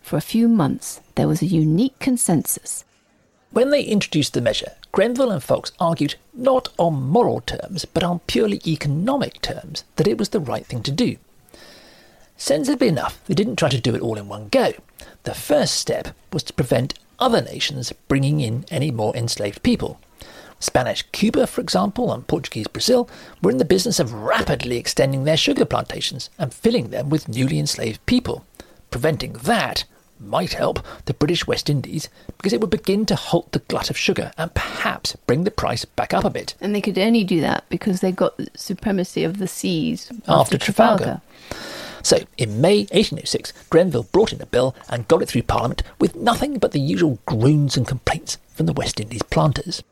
For 0.00 0.16
a 0.16 0.22
few 0.22 0.48
months, 0.48 1.02
there 1.16 1.28
was 1.28 1.42
a 1.42 1.46
unique 1.46 1.98
consensus. 1.98 2.86
When 3.50 3.70
they 3.70 3.82
introduced 3.82 4.34
the 4.34 4.40
measure, 4.40 4.72
Grenville 4.92 5.30
and 5.30 5.42
Fox 5.42 5.72
argued 5.78 6.16
not 6.34 6.68
on 6.78 7.02
moral 7.02 7.40
terms, 7.40 7.84
but 7.84 8.02
on 8.02 8.18
purely 8.20 8.60
economic 8.66 9.40
terms, 9.40 9.84
that 9.96 10.06
it 10.06 10.18
was 10.18 10.30
the 10.30 10.40
right 10.40 10.66
thing 10.66 10.82
to 10.82 10.90
do. 10.90 11.16
Sensibly 12.36 12.88
enough, 12.88 13.18
they 13.26 13.34
didn't 13.34 13.56
try 13.56 13.68
to 13.68 13.80
do 13.80 13.94
it 13.94 14.02
all 14.02 14.18
in 14.18 14.28
one 14.28 14.48
go. 14.48 14.72
The 15.22 15.34
first 15.34 15.76
step 15.76 16.08
was 16.32 16.42
to 16.44 16.52
prevent 16.52 16.94
other 17.18 17.40
nations 17.40 17.92
bringing 18.08 18.40
in 18.40 18.66
any 18.70 18.90
more 18.90 19.16
enslaved 19.16 19.62
people. 19.62 19.98
Spanish 20.58 21.02
Cuba, 21.12 21.46
for 21.46 21.60
example, 21.60 22.12
and 22.12 22.26
Portuguese 22.26 22.66
Brazil 22.66 23.08
were 23.42 23.50
in 23.50 23.58
the 23.58 23.64
business 23.64 24.00
of 24.00 24.12
rapidly 24.12 24.76
extending 24.76 25.24
their 25.24 25.36
sugar 25.36 25.64
plantations 25.64 26.30
and 26.38 26.52
filling 26.52 26.90
them 26.90 27.08
with 27.08 27.28
newly 27.28 27.58
enslaved 27.58 28.04
people. 28.06 28.44
Preventing 28.90 29.34
that 29.34 29.84
might 30.20 30.54
help 30.54 30.84
the 31.04 31.14
British 31.14 31.46
West 31.46 31.68
Indies 31.70 32.08
because 32.36 32.52
it 32.52 32.60
would 32.60 32.70
begin 32.70 33.06
to 33.06 33.16
halt 33.16 33.52
the 33.52 33.60
glut 33.60 33.90
of 33.90 33.98
sugar 33.98 34.32
and 34.36 34.54
perhaps 34.54 35.16
bring 35.26 35.44
the 35.44 35.50
price 35.50 35.84
back 35.84 36.14
up 36.14 36.24
a 36.24 36.30
bit. 36.30 36.54
And 36.60 36.74
they 36.74 36.80
could 36.80 36.98
only 36.98 37.24
do 37.24 37.40
that 37.40 37.64
because 37.68 38.00
they 38.00 38.12
got 38.12 38.36
the 38.36 38.48
supremacy 38.54 39.24
of 39.24 39.38
the 39.38 39.48
seas 39.48 40.10
after, 40.28 40.32
after 40.32 40.58
Trafalgar. 40.58 41.04
Trafalgar. 41.04 41.22
So, 42.02 42.18
in 42.38 42.60
May 42.60 42.80
1806, 42.92 43.52
Grenville 43.68 44.04
brought 44.04 44.32
in 44.32 44.40
a 44.40 44.46
bill 44.46 44.76
and 44.88 45.08
got 45.08 45.22
it 45.22 45.28
through 45.28 45.42
Parliament 45.42 45.82
with 45.98 46.14
nothing 46.14 46.58
but 46.58 46.70
the 46.70 46.78
usual 46.78 47.18
groans 47.26 47.76
and 47.76 47.84
complaints 47.84 48.38
from 48.54 48.66
the 48.66 48.72
West 48.72 49.00
Indies 49.00 49.24
planters. 49.24 49.82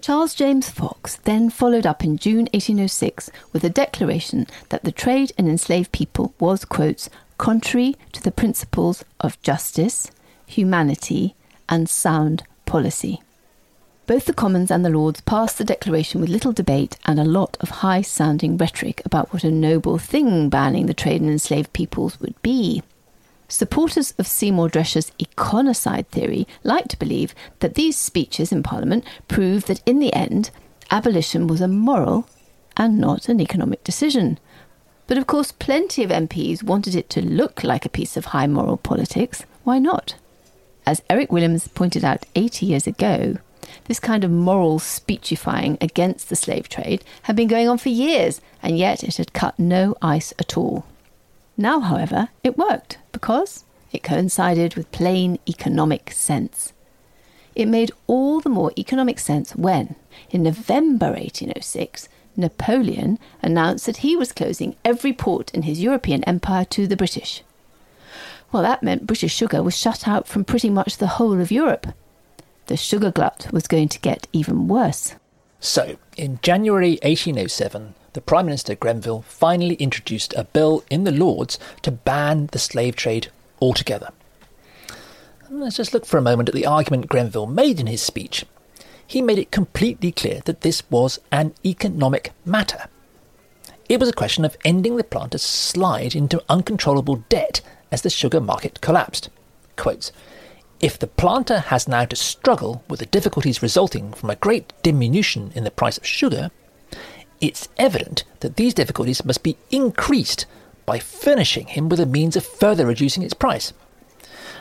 Charles 0.00 0.32
James 0.32 0.70
Fox 0.70 1.16
then 1.16 1.50
followed 1.50 1.84
up 1.84 2.04
in 2.04 2.16
June 2.16 2.48
1806 2.54 3.30
with 3.52 3.64
a 3.64 3.68
declaration 3.68 4.46
that 4.70 4.84
the 4.84 4.92
trade 4.92 5.32
in 5.36 5.48
enslaved 5.48 5.92
people 5.92 6.32
was, 6.38 6.64
quotes, 6.64 7.10
contrary 7.38 7.96
to 8.12 8.22
the 8.22 8.30
principles 8.30 9.04
of 9.20 9.40
justice, 9.42 10.10
humanity, 10.46 11.34
and 11.68 11.88
sound 11.88 12.42
policy. 12.66 13.22
Both 14.06 14.24
the 14.24 14.32
Commons 14.32 14.70
and 14.70 14.84
the 14.84 14.90
Lords 14.90 15.20
passed 15.20 15.58
the 15.58 15.64
declaration 15.64 16.20
with 16.20 16.30
little 16.30 16.52
debate 16.52 16.96
and 17.04 17.20
a 17.20 17.24
lot 17.24 17.56
of 17.60 17.68
high 17.68 18.02
sounding 18.02 18.56
rhetoric 18.56 19.02
about 19.04 19.32
what 19.32 19.44
a 19.44 19.50
noble 19.50 19.98
thing 19.98 20.48
banning 20.48 20.86
the 20.86 20.94
trade 20.94 21.20
in 21.20 21.28
enslaved 21.28 21.72
peoples 21.74 22.18
would 22.18 22.40
be. 22.40 22.82
Supporters 23.48 24.12
of 24.18 24.26
Seymour 24.26 24.70
Drescher's 24.70 25.12
econocide 25.20 26.08
theory 26.08 26.46
like 26.64 26.88
to 26.88 26.98
believe 26.98 27.34
that 27.60 27.74
these 27.74 27.98
speeches 27.98 28.50
in 28.50 28.62
Parliament 28.62 29.04
prove 29.26 29.66
that 29.66 29.82
in 29.86 29.98
the 29.98 30.12
end, 30.14 30.50
abolition 30.90 31.46
was 31.46 31.60
a 31.60 31.68
moral 31.68 32.26
and 32.78 32.98
not 32.98 33.28
an 33.28 33.40
economic 33.40 33.84
decision, 33.84 34.38
but 35.08 35.18
of 35.18 35.26
course, 35.26 35.50
plenty 35.50 36.04
of 36.04 36.10
MPs 36.10 36.62
wanted 36.62 36.94
it 36.94 37.10
to 37.10 37.24
look 37.24 37.64
like 37.64 37.84
a 37.84 37.90
piece 37.90 38.16
of 38.16 38.26
high 38.26 38.46
moral 38.46 38.76
politics. 38.76 39.44
Why 39.64 39.78
not? 39.78 40.14
As 40.86 41.02
Eric 41.10 41.32
Williams 41.32 41.66
pointed 41.66 42.04
out 42.04 42.26
80 42.36 42.66
years 42.66 42.86
ago, 42.86 43.38
this 43.86 43.98
kind 43.98 44.22
of 44.22 44.30
moral 44.30 44.78
speechifying 44.78 45.78
against 45.80 46.28
the 46.28 46.36
slave 46.36 46.68
trade 46.68 47.02
had 47.22 47.36
been 47.36 47.48
going 47.48 47.68
on 47.68 47.78
for 47.78 47.88
years, 47.88 48.40
and 48.62 48.78
yet 48.78 49.02
it 49.02 49.16
had 49.16 49.32
cut 49.32 49.58
no 49.58 49.96
ice 50.02 50.34
at 50.38 50.56
all. 50.56 50.84
Now, 51.56 51.80
however, 51.80 52.28
it 52.44 52.58
worked 52.58 52.98
because 53.10 53.64
it 53.92 54.02
coincided 54.02 54.74
with 54.74 54.92
plain 54.92 55.38
economic 55.48 56.12
sense. 56.12 56.74
It 57.54 57.66
made 57.66 57.92
all 58.06 58.40
the 58.40 58.50
more 58.50 58.72
economic 58.78 59.18
sense 59.18 59.56
when, 59.56 59.96
in 60.30 60.42
November 60.42 61.12
1806, 61.12 62.08
Napoleon 62.38 63.18
announced 63.42 63.84
that 63.86 63.98
he 63.98 64.16
was 64.16 64.32
closing 64.32 64.76
every 64.84 65.12
port 65.12 65.52
in 65.52 65.62
his 65.62 65.82
European 65.82 66.24
empire 66.24 66.64
to 66.66 66.86
the 66.86 66.96
British. 66.96 67.42
Well, 68.52 68.62
that 68.62 68.82
meant 68.82 69.06
British 69.06 69.34
sugar 69.34 69.62
was 69.62 69.76
shut 69.76 70.08
out 70.08 70.26
from 70.26 70.44
pretty 70.44 70.70
much 70.70 70.96
the 70.96 71.06
whole 71.06 71.40
of 71.40 71.50
Europe. 71.50 71.88
The 72.66 72.76
sugar 72.76 73.10
glut 73.10 73.48
was 73.52 73.66
going 73.66 73.88
to 73.88 74.00
get 74.00 74.26
even 74.32 74.68
worse. 74.68 75.16
So, 75.60 75.98
in 76.16 76.38
January 76.42 76.92
1807, 77.02 77.94
the 78.12 78.20
Prime 78.20 78.46
Minister 78.46 78.74
Grenville 78.74 79.22
finally 79.22 79.74
introduced 79.74 80.32
a 80.34 80.44
bill 80.44 80.84
in 80.88 81.04
the 81.04 81.12
Lords 81.12 81.58
to 81.82 81.90
ban 81.90 82.48
the 82.52 82.58
slave 82.58 82.96
trade 82.96 83.28
altogether. 83.60 84.10
Let's 85.50 85.76
just 85.76 85.92
look 85.92 86.06
for 86.06 86.18
a 86.18 86.22
moment 86.22 86.48
at 86.48 86.54
the 86.54 86.66
argument 86.66 87.08
Grenville 87.08 87.46
made 87.46 87.80
in 87.80 87.86
his 87.86 88.02
speech 88.02 88.44
he 89.08 89.22
made 89.22 89.38
it 89.38 89.50
completely 89.50 90.12
clear 90.12 90.42
that 90.44 90.60
this 90.60 90.82
was 90.90 91.18
an 91.32 91.54
economic 91.64 92.30
matter. 92.44 92.88
It 93.88 93.98
was 93.98 94.10
a 94.10 94.12
question 94.12 94.44
of 94.44 94.56
ending 94.66 94.96
the 94.96 95.02
planter's 95.02 95.42
slide 95.42 96.14
into 96.14 96.44
uncontrollable 96.46 97.24
debt 97.30 97.62
as 97.90 98.02
the 98.02 98.10
sugar 98.10 98.38
market 98.38 98.82
collapsed. 98.82 99.30
Quotes, 99.76 100.12
if 100.78 100.98
the 100.98 101.06
planter 101.06 101.58
has 101.58 101.88
now 101.88 102.04
to 102.04 102.14
struggle 102.14 102.84
with 102.86 103.00
the 103.00 103.06
difficulties 103.06 103.62
resulting 103.62 104.12
from 104.12 104.28
a 104.28 104.36
great 104.36 104.74
diminution 104.82 105.52
in 105.54 105.64
the 105.64 105.70
price 105.70 105.96
of 105.96 106.06
sugar, 106.06 106.50
it's 107.40 107.70
evident 107.78 108.24
that 108.40 108.56
these 108.56 108.74
difficulties 108.74 109.24
must 109.24 109.42
be 109.42 109.56
increased 109.70 110.44
by 110.84 110.98
furnishing 110.98 111.68
him 111.68 111.88
with 111.88 111.98
a 111.98 112.06
means 112.06 112.36
of 112.36 112.44
further 112.44 112.84
reducing 112.84 113.22
its 113.22 113.34
price 113.34 113.72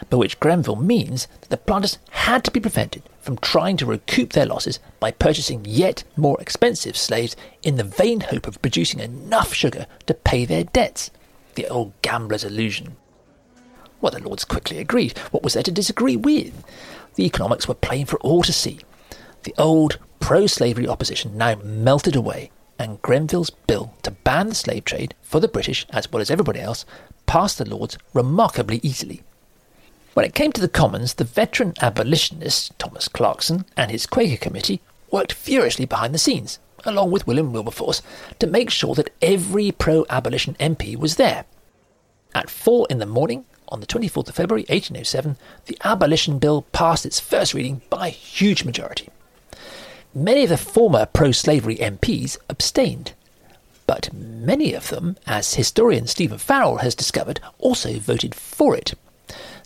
by 0.09 0.17
which 0.17 0.39
Grenville 0.39 0.75
means 0.75 1.27
that 1.41 1.49
the 1.49 1.57
planters 1.57 1.97
had 2.11 2.43
to 2.43 2.51
be 2.51 2.59
prevented 2.59 3.03
from 3.27 3.37
trying 3.39 3.75
to 3.75 3.85
recoup 3.85 4.31
their 4.31 4.45
losses 4.45 4.79
by 5.01 5.11
purchasing 5.11 5.65
yet 5.65 6.05
more 6.15 6.39
expensive 6.39 6.95
slaves 6.95 7.35
in 7.61 7.75
the 7.75 7.83
vain 7.83 8.21
hope 8.21 8.47
of 8.47 8.61
producing 8.61 9.01
enough 9.01 9.53
sugar 9.53 9.85
to 10.05 10.13
pay 10.13 10.45
their 10.45 10.63
debts. 10.63 11.11
The 11.55 11.67
old 11.67 11.91
gambler's 12.01 12.45
illusion. 12.45 12.95
Well, 13.99 14.13
the 14.13 14.23
Lords 14.23 14.45
quickly 14.45 14.77
agreed. 14.77 15.17
What 15.31 15.43
was 15.43 15.55
there 15.55 15.63
to 15.63 15.71
disagree 15.71 16.15
with? 16.15 16.63
The 17.15 17.25
economics 17.25 17.67
were 17.67 17.73
plain 17.73 18.05
for 18.05 18.17
all 18.19 18.43
to 18.43 18.53
see. 18.53 18.79
The 19.43 19.53
old 19.57 19.99
pro 20.21 20.47
slavery 20.47 20.87
opposition 20.87 21.37
now 21.37 21.55
melted 21.55 22.15
away, 22.15 22.49
and 22.79 23.01
Grenville's 23.01 23.49
bill 23.49 23.93
to 24.03 24.11
ban 24.11 24.47
the 24.47 24.55
slave 24.55 24.85
trade 24.85 25.15
for 25.21 25.41
the 25.41 25.49
British, 25.49 25.85
as 25.89 26.09
well 26.09 26.21
as 26.21 26.31
everybody 26.31 26.61
else, 26.61 26.85
passed 27.25 27.57
the 27.57 27.69
Lords 27.69 27.97
remarkably 28.13 28.79
easily. 28.83 29.21
When 30.17 30.25
it 30.25 30.33
came 30.33 30.51
to 30.53 30.61
the 30.61 30.67
Commons, 30.67 31.13
the 31.13 31.23
veteran 31.23 31.75
abolitionist 31.79 32.79
Thomas 32.79 33.07
Clarkson 33.07 33.65
and 33.77 33.91
his 33.91 34.07
Quaker 34.07 34.37
committee 34.37 34.81
worked 35.11 35.31
furiously 35.31 35.85
behind 35.85 36.11
the 36.11 36.17
scenes, 36.17 36.57
along 36.85 37.11
with 37.11 37.27
William 37.27 37.53
Wilberforce, 37.53 38.01
to 38.39 38.47
make 38.47 38.71
sure 38.71 38.95
that 38.95 39.11
every 39.21 39.71
pro 39.71 40.07
abolition 40.09 40.55
MP 40.59 40.95
was 40.97 41.17
there. 41.17 41.45
At 42.33 42.49
four 42.49 42.87
in 42.89 42.97
the 42.97 43.05
morning, 43.05 43.45
on 43.69 43.79
the 43.79 43.85
24th 43.85 44.29
of 44.29 44.33
February 44.33 44.63
1807, 44.63 45.37
the 45.67 45.77
Abolition 45.83 46.39
Bill 46.39 46.63
passed 46.71 47.05
its 47.05 47.19
first 47.19 47.53
reading 47.53 47.83
by 47.91 48.07
a 48.07 48.09
huge 48.09 48.63
majority. 48.63 49.09
Many 50.15 50.45
of 50.45 50.49
the 50.49 50.57
former 50.57 51.05
pro 51.05 51.31
slavery 51.31 51.75
MPs 51.75 52.39
abstained, 52.49 53.13
but 53.85 54.11
many 54.11 54.73
of 54.73 54.89
them, 54.89 55.15
as 55.27 55.53
historian 55.53 56.07
Stephen 56.07 56.39
Farrell 56.39 56.77
has 56.77 56.95
discovered, 56.95 57.39
also 57.59 57.99
voted 57.99 58.33
for 58.33 58.75
it. 58.75 58.95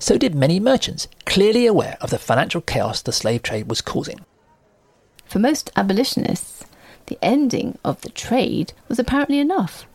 So 0.02 0.18
did 0.18 0.34
many 0.34 0.60
merchants, 0.60 1.08
clearly 1.28 1.68
aware 1.68 1.96
of 2.02 2.10
the 2.10 2.18
financial 2.18 2.60
chaos 2.60 3.04
the 3.04 3.12
slave 3.12 3.44
trade 3.44 3.70
was 3.70 3.82
causing. 3.82 4.20
For 5.26 5.38
most 5.38 5.70
abolitionists, 5.76 6.66
the 7.06 7.20
ending 7.22 7.78
of 7.86 8.02
the 8.02 8.10
trade 8.10 8.74
was 8.88 8.98
apparently 8.98 9.38
enough. 9.38 9.86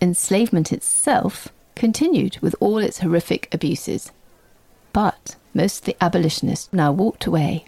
Enslavement 0.00 0.72
itself 0.72 1.48
continued 1.74 2.38
with 2.40 2.54
all 2.60 2.78
its 2.78 3.00
horrific 3.00 3.52
abuses. 3.52 4.12
But 4.92 5.34
most 5.52 5.80
of 5.80 5.86
the 5.86 5.96
abolitionists 6.00 6.72
now 6.72 6.92
walked 6.92 7.26
away. 7.26 7.64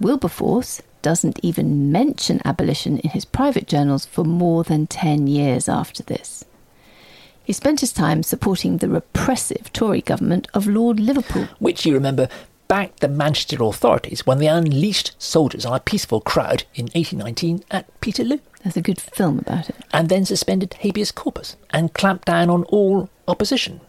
Wilberforce 0.00 0.82
doesn't 1.00 1.38
even 1.44 1.92
mention 1.92 2.42
abolition 2.44 2.98
in 2.98 3.10
his 3.10 3.24
private 3.24 3.68
journals 3.68 4.04
for 4.04 4.24
more 4.24 4.64
than 4.64 4.88
10 4.88 5.28
years 5.28 5.68
after 5.68 6.02
this. 6.02 6.44
He 7.50 7.54
spent 7.54 7.80
his 7.80 7.92
time 7.92 8.22
supporting 8.22 8.76
the 8.76 8.88
repressive 8.88 9.72
Tory 9.72 10.02
government 10.02 10.46
of 10.54 10.68
Lord 10.68 11.00
Liverpool. 11.00 11.48
Which, 11.58 11.84
you 11.84 11.92
remember, 11.92 12.28
backed 12.68 13.00
the 13.00 13.08
Manchester 13.08 13.60
authorities 13.64 14.24
when 14.24 14.38
they 14.38 14.46
unleashed 14.46 15.20
soldiers 15.20 15.66
on 15.66 15.74
a 15.74 15.80
peaceful 15.80 16.20
crowd 16.20 16.62
in 16.76 16.84
1819 16.94 17.64
at 17.72 17.88
Peterloo. 18.00 18.38
There's 18.62 18.76
a 18.76 18.80
good 18.80 19.00
film 19.00 19.40
about 19.40 19.68
it. 19.68 19.74
And 19.92 20.08
then 20.08 20.24
suspended 20.24 20.74
habeas 20.74 21.10
corpus 21.10 21.56
and 21.70 21.92
clamped 21.92 22.26
down 22.26 22.50
on 22.50 22.62
all 22.68 23.10
opposition. 23.26 23.80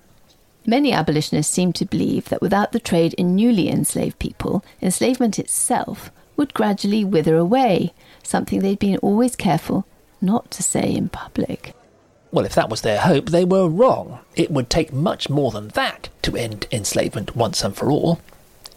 Many 0.66 0.92
abolitionists 0.92 1.54
seem 1.54 1.72
to 1.74 1.86
believe 1.86 2.30
that 2.30 2.42
without 2.42 2.72
the 2.72 2.80
trade 2.80 3.14
in 3.14 3.36
newly 3.36 3.70
enslaved 3.70 4.18
people, 4.18 4.66
enslavement 4.82 5.38
itself 5.38 6.10
would 6.36 6.56
gradually 6.56 7.06
wither 7.06 7.38
away, 7.38 7.94
something 8.24 8.62
they'd 8.62 8.80
been 8.80 8.98
always 9.04 9.36
careful 9.36 9.86
not 10.20 10.50
to 10.50 10.64
say 10.64 10.92
in 10.92 11.10
public. 11.10 11.76
Well, 12.32 12.46
if 12.46 12.56
that 12.56 12.70
was 12.70 12.82
their 12.82 13.00
hope, 13.02 13.30
they 13.30 13.44
were 13.44 13.68
wrong. 13.68 14.20
It 14.36 14.52
would 14.52 14.70
take 14.70 14.94
much 14.94 15.30
more 15.30 15.52
than 15.52 15.68
that 15.70 16.08
to 16.22 16.38
end 16.38 16.66
enslavement 16.72 17.36
once 17.36 17.62
and 17.62 17.76
for 17.76 17.92
all, 17.92 18.22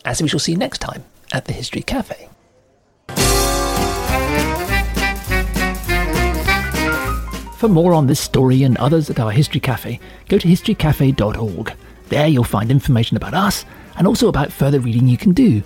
as 0.05 0.21
we 0.21 0.29
shall 0.29 0.41
see 0.41 0.57
next 0.57 0.79
time 0.79 1.05
at 1.33 1.45
the 1.45 1.53
History 1.53 1.83
Cafe. 1.83 2.29
For 7.59 7.69
more 7.69 7.95
on 7.95 8.09
this 8.09 8.21
story 8.21 8.65
and 8.65 8.77
others 8.79 9.09
at 9.09 9.21
our 9.21 9.31
History 9.31 9.61
Cafe, 9.61 10.01
go 10.29 10.37
to 10.37 10.49
historycafe.org. 10.49 11.73
There 12.09 12.27
you'll 12.27 12.45
find 12.45 12.71
information 12.71 13.17
about 13.17 13.35
us 13.35 13.65
and 13.97 14.07
also 14.07 14.29
about 14.29 14.53
further 14.53 14.81
reading 14.81 15.07
you 15.07 15.17
can 15.17 15.33
do. 15.33 15.63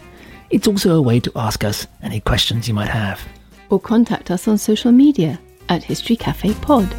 It's 0.51 0.68
also 0.68 0.95
a 0.95 1.03
way 1.03 1.20
to 1.20 1.32
ask 1.34 1.64
us 1.64 1.86
any 2.03 2.20
questions 2.20 2.68
you 2.68 2.74
might 2.74 2.89
have. 2.89 3.26
Or 3.70 3.80
contact 3.80 4.30
us 4.30 4.47
on 4.47 4.59
social 4.59 4.93
media 4.93 5.41
at 5.70 5.82
History 5.82 6.16
Cafe 6.16 6.55
Pod. 6.55 6.95